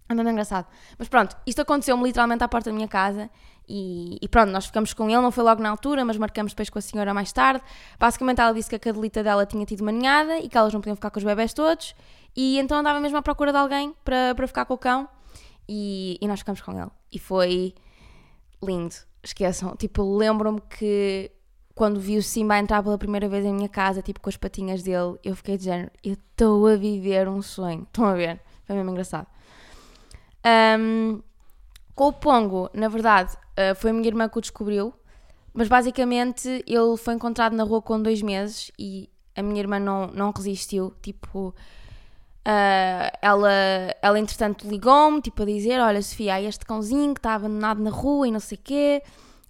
Andando 0.10 0.30
engraçado. 0.30 0.68
Mas 1.00 1.08
pronto, 1.08 1.36
isto 1.48 1.62
aconteceu-me 1.62 2.04
literalmente 2.04 2.44
à 2.44 2.48
porta 2.48 2.70
da 2.70 2.76
minha 2.76 2.88
casa 2.88 3.30
e, 3.68 4.20
e, 4.22 4.28
pronto, 4.28 4.52
nós 4.52 4.68
ficamos 4.68 4.94
com 4.94 5.10
ele, 5.10 5.20
não 5.20 5.32
foi 5.32 5.44
logo 5.44 5.62
na 5.62 5.70
altura, 5.70 6.06
mas 6.06 6.18
marcamos 6.18 6.52
depois 6.52 6.70
com 6.70 6.78
a 6.78 6.82
senhora 6.82 7.14
mais 7.14 7.32
tarde. 7.32 7.64
Basicamente 8.00 8.40
ela 8.40 8.54
disse 8.54 8.70
que 8.70 8.76
a 8.76 8.80
cadelita 8.80 9.24
dela 9.24 9.46
tinha 9.46 9.66
tido 9.66 9.82
uma 9.82 9.92
ninhada 9.92 10.38
e 10.38 10.48
que 10.48 10.58
elas 10.58 10.72
não 10.74 10.80
podiam 10.80 10.96
ficar 10.96 11.10
com 11.10 11.18
os 11.18 11.24
bebés 11.24 11.54
todos 11.54 11.96
e 12.36 12.60
então 12.60 12.78
andava 12.78 13.00
mesmo 13.00 13.18
à 13.18 13.22
procura 13.22 13.52
de 13.52 13.58
alguém 13.58 13.96
para, 14.04 14.36
para 14.36 14.46
ficar 14.46 14.66
com 14.66 14.74
o 14.74 14.78
cão 14.78 15.10
e, 15.68 16.20
e 16.22 16.28
nós 16.28 16.40
ficamos 16.40 16.62
com 16.62 16.80
ele. 16.80 16.92
E 17.12 17.18
foi 17.18 17.74
lindo, 18.62 18.96
esqueçam. 19.24 19.76
Tipo, 19.76 20.18
lembro-me 20.18 20.62
que 20.62 21.32
quando 21.76 22.00
vi 22.00 22.18
o 22.18 22.24
Simba 22.24 22.58
entrar 22.58 22.82
pela 22.82 22.98
primeira 22.98 23.28
vez 23.28 23.46
em 23.46 23.54
minha 23.54 23.68
casa, 23.68 24.02
tipo 24.02 24.22
com 24.22 24.30
as 24.30 24.38
patinhas 24.38 24.82
dele, 24.82 25.20
eu 25.22 25.36
fiquei 25.36 25.58
de 25.58 25.66
género, 25.66 25.92
eu 26.02 26.14
estou 26.14 26.66
a 26.68 26.78
viver 26.78 27.28
um 27.28 27.42
sonho. 27.42 27.84
Estão 27.92 28.06
a 28.06 28.14
ver? 28.14 28.40
Foi 28.66 28.76
mesmo 28.76 28.92
engraçado. 28.92 29.28
Um, 30.80 31.22
com 31.94 32.08
o 32.08 32.14
Pongo, 32.14 32.70
na 32.74 32.88
verdade, 32.88 33.34
uh, 33.34 33.76
foi 33.76 33.92
a 33.92 33.94
minha 33.94 34.08
irmã 34.08 34.30
que 34.30 34.38
o 34.38 34.42
descobriu, 34.42 34.94
mas 35.54 35.68
basicamente 35.68 36.64
ele 36.66 36.98
foi 36.98 37.14
encontrado 37.14 37.54
na 37.54 37.64
rua 37.64 37.82
com 37.82 38.02
dois 38.02 38.22
meses 38.22 38.72
e 38.80 39.10
a 39.36 39.44
minha 39.44 39.60
irmã 39.60 39.78
não, 39.78 40.08
não 40.08 40.32
resistiu. 40.32 40.94
Tipo, 41.02 41.50
uh, 41.50 43.18
ela, 43.22 43.52
ela 44.02 44.20
entretanto 44.20 44.68
ligou-me, 44.68 45.22
tipo, 45.22 45.42
a 45.42 45.46
dizer: 45.46 45.80
Olha, 45.82 46.02
Sofia, 46.02 46.36
há 46.36 46.42
este 46.42 46.66
cãozinho 46.66 47.14
que 47.14 47.20
está 47.20 47.34
abandonado 47.34 47.82
na 47.82 47.90
rua 47.90 48.28
e 48.28 48.32
não 48.32 48.40
sei 48.40 48.58
o 48.58 48.62
quê. 48.64 49.02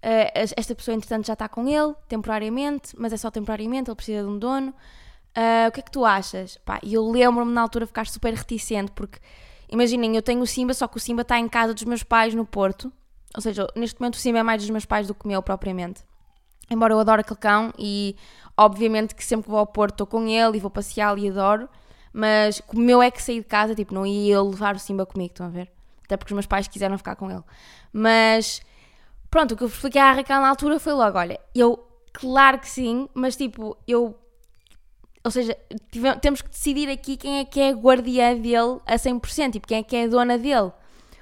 Uh, 0.05 0.53
esta 0.55 0.75
pessoa, 0.75 0.95
entretanto, 0.95 1.25
já 1.25 1.33
está 1.33 1.49
com 1.49 1.67
ele, 1.67 1.95
temporariamente, 2.07 2.93
mas 2.95 3.11
é 3.11 3.17
só 3.17 3.31
temporariamente, 3.31 3.89
ele 3.89 3.95
precisa 3.95 4.21
de 4.21 4.29
um 4.29 4.37
dono. 4.37 4.69
Uh, 5.35 5.67
o 5.67 5.71
que 5.71 5.79
é 5.79 5.83
que 5.83 5.91
tu 5.91 6.05
achas? 6.05 6.59
E 6.83 6.93
eu 6.93 7.09
lembro-me 7.09 7.51
na 7.51 7.61
altura 7.61 7.87
ficar 7.87 8.05
super 8.05 8.33
reticente, 8.33 8.91
porque 8.91 9.19
Imaginem, 9.69 10.15
eu 10.15 10.21
tenho 10.21 10.41
o 10.41 10.47
Simba, 10.47 10.73
só 10.73 10.87
que 10.87 10.97
o 10.97 10.99
Simba 10.99 11.23
está 11.23 11.39
em 11.39 11.47
casa 11.47 11.73
dos 11.73 11.83
meus 11.83 12.03
pais 12.03 12.33
no 12.33 12.45
Porto. 12.45 12.91
Ou 13.35 13.41
seja, 13.41 13.67
neste 13.75 13.99
momento 13.99 14.15
o 14.15 14.17
Simba 14.17 14.39
é 14.39 14.43
mais 14.43 14.61
dos 14.61 14.69
meus 14.69 14.85
pais 14.85 15.07
do 15.07 15.13
que 15.13 15.27
meu 15.27 15.41
propriamente. 15.41 16.03
Embora 16.69 16.93
eu 16.93 16.99
adore 16.99 17.21
aquele 17.21 17.39
cão 17.39 17.73
e 17.77 18.15
obviamente 18.57 19.13
que 19.13 19.23
sempre 19.23 19.45
que 19.45 19.49
vou 19.49 19.59
ao 19.59 19.67
Porto 19.67 19.93
estou 19.95 20.07
com 20.07 20.27
ele 20.27 20.57
e 20.57 20.59
vou 20.59 20.69
passear 20.69 21.17
e 21.17 21.29
adoro. 21.29 21.67
Mas 22.13 22.61
o 22.73 22.79
meu 22.79 23.01
é 23.01 23.11
que 23.11 23.21
saí 23.21 23.39
de 23.39 23.45
casa, 23.45 23.75
tipo, 23.75 23.93
não 23.93 24.05
ia 24.05 24.41
levar 24.41 24.75
o 24.75 24.79
Simba 24.79 25.05
comigo, 25.05 25.33
estão 25.33 25.47
a 25.47 25.49
ver? 25.49 25.69
Até 26.05 26.15
porque 26.15 26.31
os 26.31 26.35
meus 26.35 26.45
pais 26.45 26.67
quiseram 26.67 26.97
ficar 26.97 27.15
com 27.15 27.29
ele. 27.29 27.43
Mas 27.91 28.61
pronto, 29.29 29.53
o 29.53 29.57
que 29.57 29.63
eu 29.63 29.67
expliquei 29.67 30.01
à 30.01 30.11
Raquel 30.11 30.41
na 30.41 30.49
altura 30.49 30.79
foi 30.79 30.93
logo: 30.93 31.17
olha, 31.17 31.39
eu, 31.53 31.87
claro 32.13 32.59
que 32.59 32.69
sim, 32.69 33.09
mas 33.13 33.35
tipo, 33.35 33.77
eu 33.87 34.17
ou 35.25 35.31
seja, 35.31 35.57
tivemos, 35.91 36.19
temos 36.21 36.41
que 36.43 36.49
decidir 36.49 36.87
aqui 36.87 37.17
quem 37.17 37.39
é 37.39 37.45
que 37.45 37.59
é 37.59 37.71
guardiã 37.71 38.35
dele 38.35 38.79
a 38.85 38.95
100%, 38.95 39.53
tipo, 39.53 39.67
quem 39.67 39.79
é 39.79 39.83
que 39.83 39.95
é 39.95 40.07
dona 40.07 40.37
dele. 40.37 40.71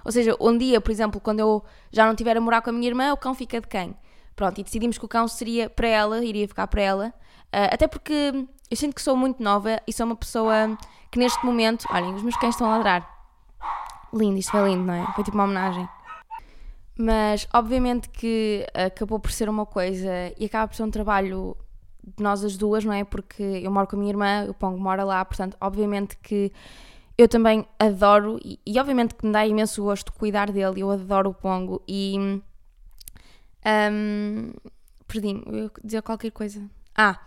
Ou 0.04 0.12
seja, 0.12 0.36
um 0.42 0.58
dia, 0.58 0.82
por 0.82 0.92
exemplo, 0.92 1.22
quando 1.22 1.39
eu 1.39 1.63
já 1.89 2.04
não 2.04 2.12
estiver 2.12 2.36
a 2.36 2.42
morar 2.42 2.62
com 2.62 2.70
a 2.70 2.74
minha 2.74 2.88
irmã, 2.89 3.13
o 3.13 3.18
cão 3.18 3.34
fica 3.34 3.62
de 3.62 3.68
quem? 3.68 3.96
Pronto, 4.36 4.60
e 4.60 4.63
decidimos 4.63 4.98
que 4.98 5.06
o 5.06 5.08
cão 5.08 5.26
seria 5.26 5.70
para 5.70 5.88
ela, 5.88 6.24
iria 6.24 6.46
ficar 6.46 6.68
para 6.68 6.82
ela. 6.82 7.13
Uh, 7.46 7.72
até 7.72 7.88
porque 7.88 8.46
eu 8.70 8.76
sinto 8.76 8.94
que 8.94 9.02
sou 9.02 9.16
muito 9.16 9.42
nova 9.42 9.80
e 9.88 9.94
sou 9.94 10.06
uma 10.06 10.18
pessoa 10.18 10.78
que 11.10 11.18
neste 11.18 11.46
momento. 11.46 11.86
Olhem, 11.89 12.13
os 12.13 12.24
meus 12.24 12.36
cães 12.36 12.56
estão 12.56 12.68
a 12.68 12.78
ladrar. 12.78 13.10
Lindo, 14.13 14.38
isto 14.38 14.52
foi 14.52 14.70
lindo, 14.70 14.84
não 14.84 14.94
é? 14.94 15.06
Foi 15.13 15.24
tipo 15.24 15.38
uma 15.38 15.46
homenagem. 15.46 15.88
Mas 16.97 17.47
obviamente 17.53 18.10
que 18.10 18.65
acabou 18.73 19.19
por 19.19 19.32
ser 19.32 19.49
uma 19.49 19.65
coisa 19.65 20.12
e 20.38 20.45
acaba 20.45 20.67
por 20.67 20.75
ser 20.75 20.84
um 20.84 20.91
trabalho 20.91 21.58
de 22.03 22.21
nós 22.21 22.43
as 22.43 22.58
duas, 22.58 22.84
não 22.86 22.93
é? 22.93 23.03
Porque 23.03 23.41
eu 23.41 23.71
moro 23.71 23.88
com 23.88 23.95
a 23.95 23.99
minha 23.99 24.12
irmã, 24.12 24.45
o 24.49 24.53
Pongo 24.53 24.79
mora 24.79 25.03
lá, 25.03 25.23
portanto, 25.25 25.58
obviamente 25.60 26.17
que 26.17 26.51
eu 27.17 27.27
também 27.27 27.65
adoro 27.79 28.39
e, 28.43 28.60
e, 28.65 28.79
obviamente 28.79 29.15
que 29.15 29.25
me 29.25 29.32
dá 29.32 29.45
imenso 29.45 29.84
gosto 29.84 30.12
cuidar 30.13 30.51
dele, 30.51 30.82
eu 30.82 30.91
adoro 30.91 31.29
o 31.29 31.34
Pongo 31.34 31.82
e. 31.88 32.41
Um, 33.65 34.51
perdi 35.08 35.41
eu 35.45 35.71
dizer 35.84 36.01
qualquer 36.01 36.32
coisa. 36.32 36.62
Ah, 36.95 37.19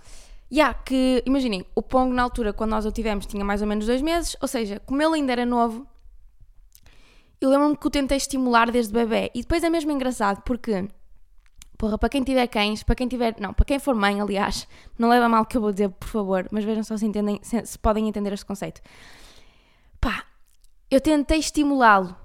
yeah, 0.53 0.75
que 0.75 1.23
imaginem, 1.25 1.65
o 1.75 1.83
Pongo 1.83 2.13
na 2.13 2.23
altura, 2.23 2.53
quando 2.53 2.71
nós 2.71 2.85
o 2.85 2.93
tivemos, 2.93 3.27
tinha 3.27 3.45
mais 3.45 3.63
ou 3.63 3.69
menos 3.69 3.87
dois 3.87 4.03
meses, 4.03 4.37
ou 4.41 4.49
seja, 4.49 4.81
como 4.81 5.01
ele 5.01 5.15
ainda 5.15 5.33
era 5.33 5.47
novo, 5.47 5.87
eu 7.41 7.51
lembro-me 7.51 7.77
que 7.77 7.87
o 7.87 7.91
tentei 7.91 8.17
estimular 8.17 8.71
desde 8.71 8.93
bebê 8.93 9.31
e 9.35 9.43
depois 9.43 9.63
é 9.63 9.71
mesmo 9.71 9.91
engraçado 9.91 10.43
porque 10.43 10.89
Porra, 11.79 11.99
para 11.99 12.09
quem 12.09 12.23
tiver 12.23 12.47
cães, 12.47 12.83
para 12.83 12.95
quem 12.95 13.07
tiver. 13.07 13.35
Não, 13.39 13.53
para 13.53 13.65
quem 13.65 13.79
for 13.79 13.95
mãe, 13.95 14.21
aliás, 14.21 14.67
não 14.99 15.09
leva 15.09 15.29
mal 15.29 15.43
o 15.43 15.47
que 15.47 15.57
eu 15.57 15.61
vou 15.61 15.73
dizer, 15.73 15.91
por 15.91 16.09
favor, 16.09 16.49
mas 16.51 16.65
vejam 16.65 16.83
só 16.83 16.97
se, 16.97 17.05
entendem, 17.05 17.39
se, 17.43 17.67
se 17.67 17.79
podem 17.79 18.09
entender 18.09 18.33
este 18.33 18.47
conceito. 18.47 18.81
Pá, 20.01 20.25
eu 20.91 21.01
tentei 21.01 21.39
estimulá-lo 21.39 22.17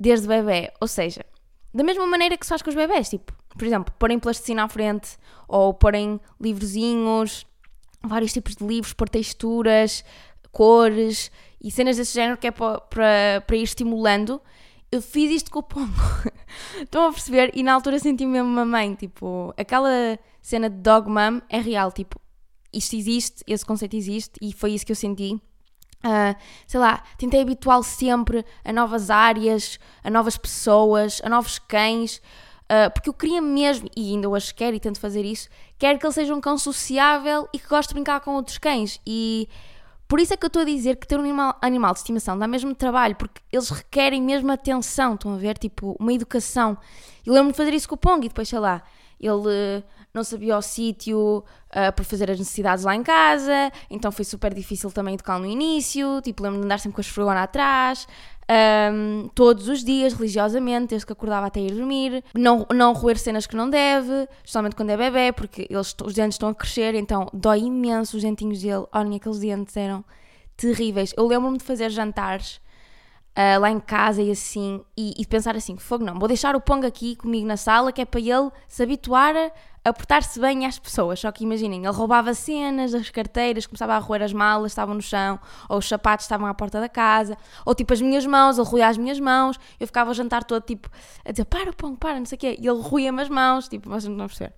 desde 0.00 0.26
bebê, 0.26 0.72
ou 0.80 0.88
seja, 0.88 1.24
da 1.74 1.84
mesma 1.84 2.06
maneira 2.06 2.36
que 2.36 2.46
se 2.46 2.48
faz 2.48 2.62
com 2.62 2.70
os 2.70 2.76
bebés, 2.76 3.10
tipo, 3.10 3.32
por 3.50 3.66
exemplo, 3.66 3.92
porem 3.98 4.18
plasticina 4.18 4.64
à 4.64 4.68
frente, 4.68 5.18
ou 5.46 5.74
porem 5.74 6.18
livrozinhos, 6.40 7.46
vários 8.02 8.32
tipos 8.32 8.56
de 8.56 8.66
livros, 8.66 8.94
por 8.94 9.08
texturas, 9.10 10.04
cores 10.50 11.30
e 11.60 11.70
cenas 11.70 11.96
desse 11.96 12.14
género 12.14 12.36
que 12.36 12.46
é 12.46 12.50
para, 12.50 12.80
para, 13.40 13.56
ir 13.56 13.62
estimulando 13.62 14.40
eu 14.90 15.02
fiz 15.02 15.30
isto 15.30 15.50
com 15.50 15.58
o 15.58 15.62
Pongo. 15.62 15.92
Estão 16.80 17.08
a 17.08 17.12
perceber? 17.12 17.50
E 17.54 17.62
na 17.62 17.74
altura 17.74 17.98
senti-me 17.98 18.32
mesmo 18.32 18.48
uma 18.48 18.64
mãe, 18.64 18.94
tipo, 18.94 19.52
aquela 19.56 20.18
cena 20.40 20.70
de 20.70 20.76
dog 20.76 21.08
mom 21.10 21.40
é 21.48 21.60
real, 21.60 21.90
tipo, 21.90 22.20
isto 22.72 22.94
existe, 22.94 23.42
esse 23.46 23.64
conceito 23.64 23.96
existe 23.96 24.38
e 24.40 24.52
foi 24.52 24.72
isso 24.72 24.86
que 24.86 24.92
eu 24.92 24.96
senti. 24.96 25.40
Uh, 26.04 26.36
sei 26.66 26.78
lá, 26.78 27.02
tentei 27.18 27.40
habituá-lo 27.40 27.82
sempre 27.82 28.44
a 28.64 28.72
novas 28.72 29.10
áreas, 29.10 29.78
a 30.04 30.10
novas 30.10 30.36
pessoas, 30.36 31.20
a 31.24 31.28
novos 31.28 31.58
cães, 31.58 32.18
uh, 32.70 32.90
porque 32.94 33.08
eu 33.08 33.14
queria 33.14 33.42
mesmo, 33.42 33.88
e 33.96 34.12
ainda 34.12 34.28
hoje 34.28 34.54
quero 34.54 34.76
e 34.76 34.80
tento 34.80 35.00
fazer 35.00 35.24
isso, 35.24 35.48
quero 35.78 35.98
que 35.98 36.06
ele 36.06 36.12
seja 36.12 36.34
um 36.34 36.40
cão 36.40 36.56
sociável 36.56 37.48
e 37.52 37.58
que 37.58 37.66
goste 37.66 37.88
de 37.88 37.94
brincar 37.94 38.20
com 38.20 38.34
outros 38.34 38.58
cães. 38.58 39.00
E 39.04 39.48
Por 40.08 40.20
isso 40.20 40.32
é 40.32 40.36
que 40.36 40.44
eu 40.44 40.48
estou 40.48 40.62
a 40.62 40.64
dizer 40.64 40.96
que 40.96 41.06
ter 41.06 41.18
um 41.18 41.22
animal, 41.22 41.56
animal 41.60 41.92
de 41.92 41.98
estimação 41.98 42.38
dá 42.38 42.46
mesmo 42.46 42.74
trabalho, 42.74 43.16
porque 43.16 43.40
eles 43.52 43.68
requerem 43.70 44.22
mesmo 44.22 44.50
atenção, 44.52 45.14
estão 45.14 45.34
a 45.34 45.36
ver? 45.36 45.58
Tipo, 45.58 45.96
uma 45.98 46.12
educação. 46.12 46.78
Eu 47.24 47.32
lembro-me 47.32 47.52
de 47.52 47.56
fazer 47.56 47.74
isso 47.74 47.88
com 47.88 47.96
o 47.96 47.98
Pong 47.98 48.24
e 48.24 48.28
depois, 48.28 48.48
sei 48.48 48.58
lá, 48.60 48.82
ele 49.20 49.84
não 50.12 50.24
sabia 50.24 50.56
o 50.56 50.62
sítio 50.62 51.44
uh, 51.70 51.92
para 51.94 52.04
fazer 52.04 52.30
as 52.30 52.38
necessidades 52.38 52.84
lá 52.84 52.94
em 52.94 53.02
casa, 53.02 53.70
então 53.90 54.10
foi 54.10 54.24
super 54.24 54.54
difícil 54.54 54.90
também 54.90 55.14
educá-lo 55.14 55.44
no 55.44 55.50
início. 55.50 56.20
Tipo, 56.22 56.42
lembro-me 56.42 56.62
de 56.62 56.66
andar 56.66 56.78
sempre 56.78 56.96
com 56.96 57.00
a 57.00 57.04
esfregona 57.04 57.42
atrás, 57.42 58.08
um, 58.48 59.28
todos 59.34 59.68
os 59.68 59.84
dias, 59.84 60.14
religiosamente, 60.14 60.90
desde 60.90 61.06
que 61.06 61.12
acordava 61.12 61.46
até 61.46 61.60
ir 61.60 61.72
dormir. 61.72 62.24
Não, 62.34 62.66
não 62.72 62.92
roer 62.92 63.18
cenas 63.18 63.46
que 63.46 63.56
não 63.56 63.68
deve, 63.68 64.28
especialmente 64.38 64.76
quando 64.76 64.90
é 64.90 64.96
bebê, 64.96 65.32
porque 65.32 65.66
eles, 65.68 65.94
os 66.02 66.14
dentes 66.14 66.34
estão 66.34 66.48
a 66.48 66.54
crescer, 66.54 66.94
então 66.94 67.28
dói 67.32 67.60
imenso 67.60 68.16
os 68.16 68.22
dentinhos 68.22 68.60
dele. 68.60 68.86
Olhem, 68.92 69.16
aqueles 69.16 69.38
dentes 69.38 69.76
eram 69.76 70.04
terríveis. 70.56 71.12
Eu 71.16 71.26
lembro-me 71.26 71.58
de 71.58 71.64
fazer 71.64 71.90
jantares 71.90 72.60
uh, 73.36 73.60
lá 73.60 73.70
em 73.70 73.78
casa 73.78 74.22
e 74.22 74.30
assim, 74.30 74.82
e, 74.96 75.14
e, 75.18 75.26
pensar 75.26 75.54
assim: 75.54 75.76
fogo, 75.76 76.04
não, 76.04 76.18
vou 76.18 76.26
deixar 76.26 76.56
o 76.56 76.60
Pong 76.60 76.86
aqui 76.86 77.14
comigo 77.14 77.46
na 77.46 77.56
sala, 77.56 77.92
que 77.92 78.00
é 78.00 78.04
para 78.04 78.20
ele 78.20 78.50
se 78.66 78.82
habituar 78.82 79.34
a 79.84 79.92
portar-se 79.92 80.40
bem 80.40 80.66
às 80.66 80.78
pessoas. 80.78 81.20
Só 81.20 81.30
que 81.30 81.44
imaginem, 81.44 81.84
ele 81.84 81.94
roubava 81.94 82.34
cenas, 82.34 82.92
as 82.94 83.10
carteiras, 83.10 83.66
começava 83.66 83.94
a 83.94 83.98
roer 83.98 84.22
as 84.22 84.32
malas, 84.32 84.72
estavam 84.72 84.94
no 84.94 85.02
chão, 85.02 85.38
ou 85.68 85.78
os 85.78 85.86
sapatos 85.86 86.24
estavam 86.24 86.46
à 86.48 86.54
porta 86.54 86.80
da 86.80 86.88
casa, 86.88 87.36
ou 87.64 87.74
tipo 87.74 87.92
as 87.92 88.00
minhas 88.00 88.26
mãos, 88.26 88.58
ele 88.58 88.66
roía 88.66 88.88
as 88.88 88.98
minhas 88.98 89.20
mãos, 89.20 89.60
eu 89.78 89.86
ficava 89.86 90.10
o 90.10 90.14
jantar 90.14 90.42
todo 90.42 90.62
tipo 90.62 90.90
a 91.24 91.30
dizer: 91.30 91.44
para, 91.44 91.72
Pong, 91.72 91.96
para, 91.96 92.18
não 92.18 92.26
sei 92.26 92.36
o 92.36 92.38
quê, 92.38 92.58
e 92.58 92.66
ele 92.66 92.80
roía-me 92.80 93.22
as 93.22 93.28
mãos, 93.28 93.68
tipo, 93.68 93.88
vocês 93.88 94.12
não 94.12 94.26
perceber. 94.26 94.52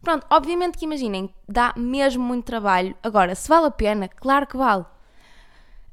Pronto, 0.00 0.26
obviamente 0.30 0.78
que 0.78 0.84
imaginem, 0.84 1.32
dá 1.48 1.72
mesmo 1.76 2.24
muito 2.24 2.44
trabalho. 2.44 2.96
Agora, 3.04 3.36
se 3.36 3.48
vale 3.48 3.66
a 3.66 3.70
pena, 3.70 4.08
claro 4.08 4.48
que 4.48 4.56
vale. 4.56 4.84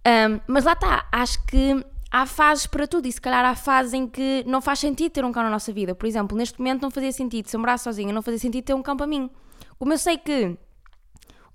Um, 0.08 0.40
mas 0.48 0.64
lá 0.64 0.74
está, 0.74 1.06
acho 1.12 1.46
que 1.46 1.86
há 2.12 2.26
fases 2.26 2.66
para 2.66 2.88
tudo 2.88 3.08
e 3.08 3.12
se 3.12 3.22
calhar 3.22 3.46
há 3.46 3.56
fases 3.56 3.94
em 3.94 4.08
que 4.08 4.44
não 4.48 4.62
faz 4.62 4.80
sentido 4.80 5.12
ter 5.12 5.26
um 5.26 5.32
cão 5.32 5.44
na 5.44 5.50
nossa 5.50 5.72
vida. 5.72 5.94
Por 5.94 6.08
exemplo, 6.08 6.38
neste 6.38 6.58
momento 6.60 6.82
não 6.82 6.92
fazia 6.92 7.12
sentido, 7.12 7.48
se 7.48 7.56
eu 7.56 7.60
morar 7.60 7.78
sozinha, 7.78 8.12
não 8.14 8.22
fazia 8.22 8.40
sentido 8.40 8.66
ter 8.66 8.74
um 8.74 8.82
cão 8.82 8.98
para 8.98 9.08
mim. 9.08 9.30
Como 9.78 9.94
eu 9.94 9.98
sei 9.98 10.18
que 10.18 10.58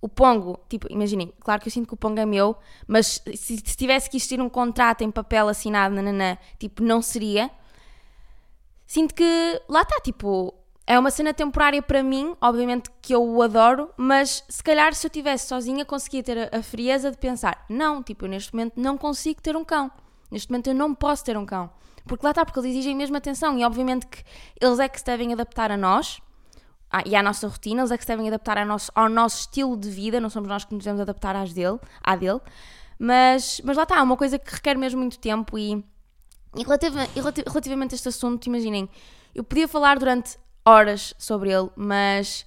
o 0.01 0.09
Pongo, 0.09 0.61
tipo, 0.69 0.87
imaginem, 0.90 1.33
claro 1.40 1.62
que 1.62 1.69
eu 1.69 1.73
sinto 1.73 1.88
que 1.88 1.95
o 1.95 1.97
Pongo 1.97 2.21
é 2.21 2.27
meu, 2.27 2.57
mas 2.87 3.23
se, 3.35 3.57
se 3.57 3.77
tivesse 3.77 4.09
que 4.09 4.19
existir 4.19 4.40
um 4.40 4.49
contrato 4.49 5.03
em 5.03 5.11
papel 5.11 5.49
assinado, 5.49 5.95
nananã, 5.95 6.37
tipo, 6.59 6.83
não 6.83 7.01
seria. 7.01 7.51
Sinto 8.87 9.14
que, 9.14 9.62
lá 9.67 9.81
está, 9.81 9.99
tipo, 10.01 10.55
é 10.87 10.99
uma 10.99 11.11
cena 11.11 11.33
temporária 11.33 11.81
para 11.81 12.03
mim, 12.03 12.37
obviamente 12.40 12.90
que 13.01 13.14
eu 13.14 13.25
o 13.25 13.40
adoro, 13.40 13.90
mas 13.97 14.45
se 14.47 14.62
calhar 14.62 14.95
se 14.95 15.07
eu 15.07 15.09
estivesse 15.09 15.49
sozinha 15.49 15.85
conseguia 15.87 16.23
ter 16.23 16.51
a, 16.55 16.59
a 16.59 16.62
frieza 16.62 17.11
de 17.11 17.17
pensar, 17.17 17.64
não, 17.69 18.03
tipo, 18.03 18.27
eu 18.27 18.29
neste 18.29 18.53
momento 18.53 18.75
não 18.77 18.99
consigo 18.99 19.40
ter 19.40 19.57
um 19.57 19.64
cão. 19.64 19.90
Neste 20.30 20.50
momento 20.50 20.68
eu 20.68 20.74
não 20.74 20.94
posso 20.94 21.24
ter 21.24 21.37
um 21.37 21.46
cão. 21.46 21.70
Porque 22.06 22.24
lá 22.24 22.30
está, 22.30 22.44
porque 22.44 22.58
eles 22.58 22.70
exigem 22.70 22.94
mesmo 22.94 23.16
atenção 23.16 23.58
e 23.58 23.64
obviamente 23.64 24.06
que 24.06 24.22
eles 24.60 24.78
é 24.78 24.88
que 24.88 24.98
se 24.98 25.04
devem 25.04 25.32
adaptar 25.32 25.70
a 25.70 25.76
nós 25.76 26.20
ah, 26.90 27.02
e 27.04 27.16
à 27.16 27.22
nossa 27.22 27.48
rotina, 27.48 27.80
eles 27.80 27.90
é 27.90 27.96
que 27.96 28.04
se 28.04 28.08
devem 28.08 28.28
adaptar 28.28 28.58
ao 28.58 28.66
nosso, 28.66 28.92
ao 28.94 29.08
nosso 29.08 29.40
estilo 29.40 29.76
de 29.76 29.90
vida, 29.90 30.20
não 30.20 30.30
somos 30.30 30.48
nós 30.48 30.64
que 30.64 30.74
nos 30.74 30.84
devemos 30.84 31.00
adaptar 31.00 31.34
às 31.34 31.52
dele, 31.52 31.78
à 32.02 32.14
dele. 32.14 32.40
Mas, 32.98 33.60
mas 33.64 33.76
lá 33.76 33.82
está, 33.82 33.96
é 33.98 34.02
uma 34.02 34.16
coisa 34.16 34.38
que 34.38 34.54
requer 34.54 34.78
mesmo 34.78 35.00
muito 35.00 35.18
tempo 35.18 35.58
e, 35.58 35.84
e 36.54 36.62
relativamente 37.48 37.94
a 37.94 37.96
este 37.96 38.08
assunto, 38.08 38.46
imaginem, 38.46 38.88
eu 39.34 39.42
podia 39.42 39.66
falar 39.66 39.98
durante 39.98 40.38
horas 40.64 41.14
sobre 41.18 41.50
ele, 41.50 41.68
mas 41.74 42.46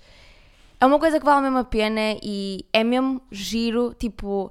é 0.80 0.86
uma 0.86 0.98
coisa 0.98 1.20
que 1.20 1.26
vale 1.26 1.42
mesmo 1.42 1.58
a 1.58 1.66
pena 1.66 2.18
e 2.24 2.66
é 2.72 2.84
mesmo 2.84 3.22
giro, 3.30 3.94
tipo, 3.96 4.50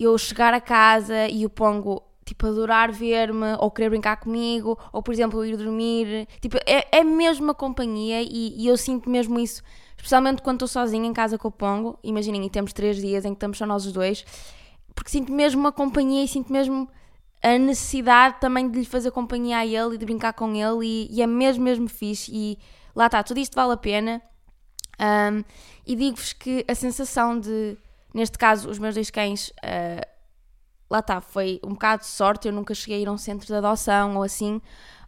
eu 0.00 0.16
chegar 0.16 0.54
a 0.54 0.60
casa 0.60 1.28
e 1.28 1.44
o 1.44 1.50
pongo 1.50 2.02
tipo, 2.28 2.46
adorar 2.46 2.92
ver-me, 2.92 3.54
ou 3.58 3.70
querer 3.70 3.88
brincar 3.90 4.16
comigo, 4.16 4.78
ou 4.92 5.02
por 5.02 5.12
exemplo, 5.12 5.44
ir 5.44 5.56
dormir. 5.56 6.28
Tipo, 6.40 6.58
é, 6.66 6.98
é 6.98 7.02
mesmo 7.02 7.44
uma 7.44 7.54
companhia 7.54 8.22
e, 8.22 8.54
e 8.56 8.66
eu 8.66 8.76
sinto 8.76 9.08
mesmo 9.08 9.38
isso, 9.40 9.62
especialmente 9.96 10.42
quando 10.42 10.56
estou 10.56 10.68
sozinha 10.68 11.06
em 11.06 11.12
casa 11.12 11.38
com 11.38 11.48
o 11.48 11.50
Pongo. 11.50 11.98
Imaginem, 12.02 12.44
e 12.44 12.50
temos 12.50 12.72
três 12.72 12.98
dias 12.98 13.24
em 13.24 13.30
que 13.30 13.36
estamos 13.36 13.56
só 13.56 13.66
nós 13.66 13.86
os 13.86 13.92
dois, 13.92 14.24
porque 14.94 15.10
sinto 15.10 15.32
mesmo 15.32 15.60
uma 15.60 15.72
companhia 15.72 16.22
e 16.22 16.28
sinto 16.28 16.52
mesmo 16.52 16.88
a 17.42 17.56
necessidade 17.56 18.40
também 18.40 18.68
de 18.68 18.80
lhe 18.80 18.84
fazer 18.84 19.10
companhia 19.10 19.58
a 19.58 19.66
ele 19.66 19.94
e 19.94 19.98
de 19.98 20.04
brincar 20.04 20.34
com 20.34 20.54
ele, 20.54 20.86
e, 20.86 21.08
e 21.10 21.22
é 21.22 21.26
mesmo, 21.26 21.64
mesmo 21.64 21.88
fixe. 21.88 22.30
E 22.32 22.58
lá 22.94 23.06
está, 23.06 23.22
tudo 23.22 23.40
isto 23.40 23.54
vale 23.54 23.72
a 23.72 23.76
pena. 23.76 24.20
Um, 25.00 25.44
e 25.86 25.96
digo-vos 25.96 26.32
que 26.32 26.64
a 26.68 26.74
sensação 26.74 27.38
de, 27.38 27.78
neste 28.12 28.36
caso, 28.36 28.68
os 28.68 28.78
meus 28.78 28.94
dois 28.94 29.10
cães. 29.10 29.48
Uh, 29.64 30.17
lá 30.90 31.00
está, 31.00 31.20
foi 31.20 31.60
um 31.64 31.70
bocado 31.70 32.02
de 32.02 32.08
sorte, 32.08 32.48
eu 32.48 32.52
nunca 32.52 32.74
cheguei 32.74 32.98
a 32.98 33.00
ir 33.00 33.08
a 33.08 33.12
um 33.12 33.18
centro 33.18 33.46
de 33.46 33.54
adoção 33.54 34.16
ou 34.16 34.22
assim, 34.22 34.60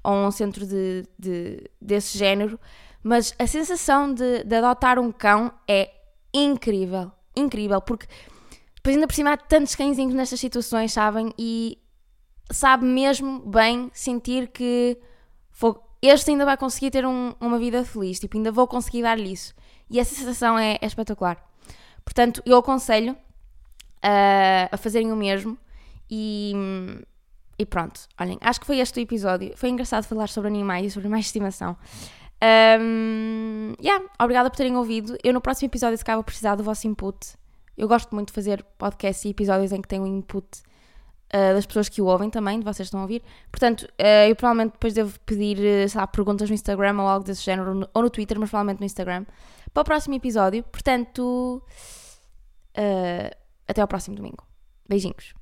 ou 0.03 0.13
a 0.13 0.29
um 0.29 0.31
centro 0.31 0.67
de, 0.67 1.07
de 1.19 1.71
desse 1.81 2.17
género, 2.17 2.59
mas 3.03 3.35
a 3.39 3.47
sensação 3.47 4.13
de, 4.13 4.45
de, 4.45 4.55
adotar 4.57 4.99
um 4.99 5.11
cão 5.11 5.53
é 5.67 5.91
incrível, 6.33 7.11
incrível, 7.35 7.81
porque 7.81 8.07
depois 8.75 8.95
ainda 8.95 9.07
por 9.07 9.15
cima 9.15 9.33
há 9.33 9.37
tantos 9.37 9.75
cãezinhos 9.75 10.15
nestas 10.15 10.41
situações, 10.41 10.93
sabem, 10.93 11.33
e 11.39 11.79
sabe 12.51 12.85
mesmo 12.85 13.41
bem 13.41 13.91
sentir 13.95 14.49
que 14.49 14.99
este 16.03 16.31
ainda 16.31 16.47
vai 16.47 16.57
conseguir 16.57 16.91
ter 16.91 17.07
um, 17.07 17.35
uma 17.39 17.59
vida 17.59 17.85
feliz, 17.85 18.19
tipo, 18.19 18.37
ainda 18.37 18.51
vou 18.51 18.67
conseguir 18.67 19.03
dar-lhe 19.03 19.33
isso. 19.33 19.55
E 19.91 20.01
essa 20.01 20.15
sensação 20.15 20.59
é, 20.59 20.79
é 20.81 20.87
espetacular. 20.87 21.37
Portanto, 22.05 22.43
eu 22.47 22.57
aconselho 22.57 23.13
uh, 23.13 24.69
a 24.73 24.77
fazerem 24.77 25.13
o 25.13 25.17
mesmo. 25.17 25.59
E, 26.11 26.53
e 27.59 27.65
pronto, 27.65 28.01
olhem, 28.21 28.39
acho 28.41 28.61
que 28.61 28.67
foi 28.67 28.79
este 28.79 28.99
o 28.99 29.03
episódio. 29.03 29.53
Foi 29.57 29.69
engraçado 29.69 30.05
falar 30.05 30.29
sobre 30.29 30.49
animais 30.49 30.87
e 30.87 30.91
sobre 30.91 31.07
animais 31.07 31.25
de 31.25 31.29
estimação. 31.29 31.77
Um, 32.43 33.75
yeah, 33.81 34.05
obrigada 34.19 34.51
por 34.51 34.57
terem 34.57 34.77
ouvido. 34.77 35.17
Eu 35.23 35.33
no 35.33 35.41
próximo 35.41 35.67
episódio, 35.67 35.97
se 35.97 36.05
calhar, 36.05 36.23
precisar 36.25 36.57
do 36.57 36.65
vosso 36.65 36.87
input. 36.87 37.19
Eu 37.77 37.87
gosto 37.87 38.15
muito 38.15 38.29
de 38.29 38.35
fazer 38.35 38.65
podcasts 38.77 39.25
e 39.25 39.29
episódios 39.29 39.73
em 39.73 39.81
que 39.81 39.89
tenho 39.89 40.07
input 40.07 40.47
uh, 41.33 41.55
das 41.55 41.67
pessoas 41.67 41.89
que 41.89 42.03
o 42.03 42.07
ouvem 42.07 42.29
também, 42.31 42.59
de 42.59 42.65
vocês 42.65 42.87
estão 42.87 43.01
a 43.01 43.03
ouvir. 43.05 43.23
Portanto, 43.51 43.83
uh, 43.83 44.29
eu 44.29 44.37
provavelmente 44.37 44.73
depois 44.73 44.95
devo 44.95 45.19
pedir, 45.21 45.59
uh, 45.59 45.89
sei 45.89 46.01
lá, 46.01 46.07
perguntas 46.07 46.49
no 46.49 46.55
Instagram 46.55 47.01
ou 47.01 47.09
algo 47.09 47.25
desse 47.25 47.43
género, 47.43 47.89
ou 47.93 48.03
no 48.03 48.11
Twitter, 48.11 48.39
mas 48.39 48.51
provavelmente 48.51 48.81
no 48.81 48.87
Instagram, 48.87 49.25
para 49.73 49.81
o 49.81 49.85
próximo 49.85 50.15
episódio. 50.15 50.63
Portanto, 50.65 51.63
até 53.69 53.81
ao 53.81 53.89
próximo 53.89 54.17
domingo. 54.17 54.47
Beijinhos. 54.89 55.40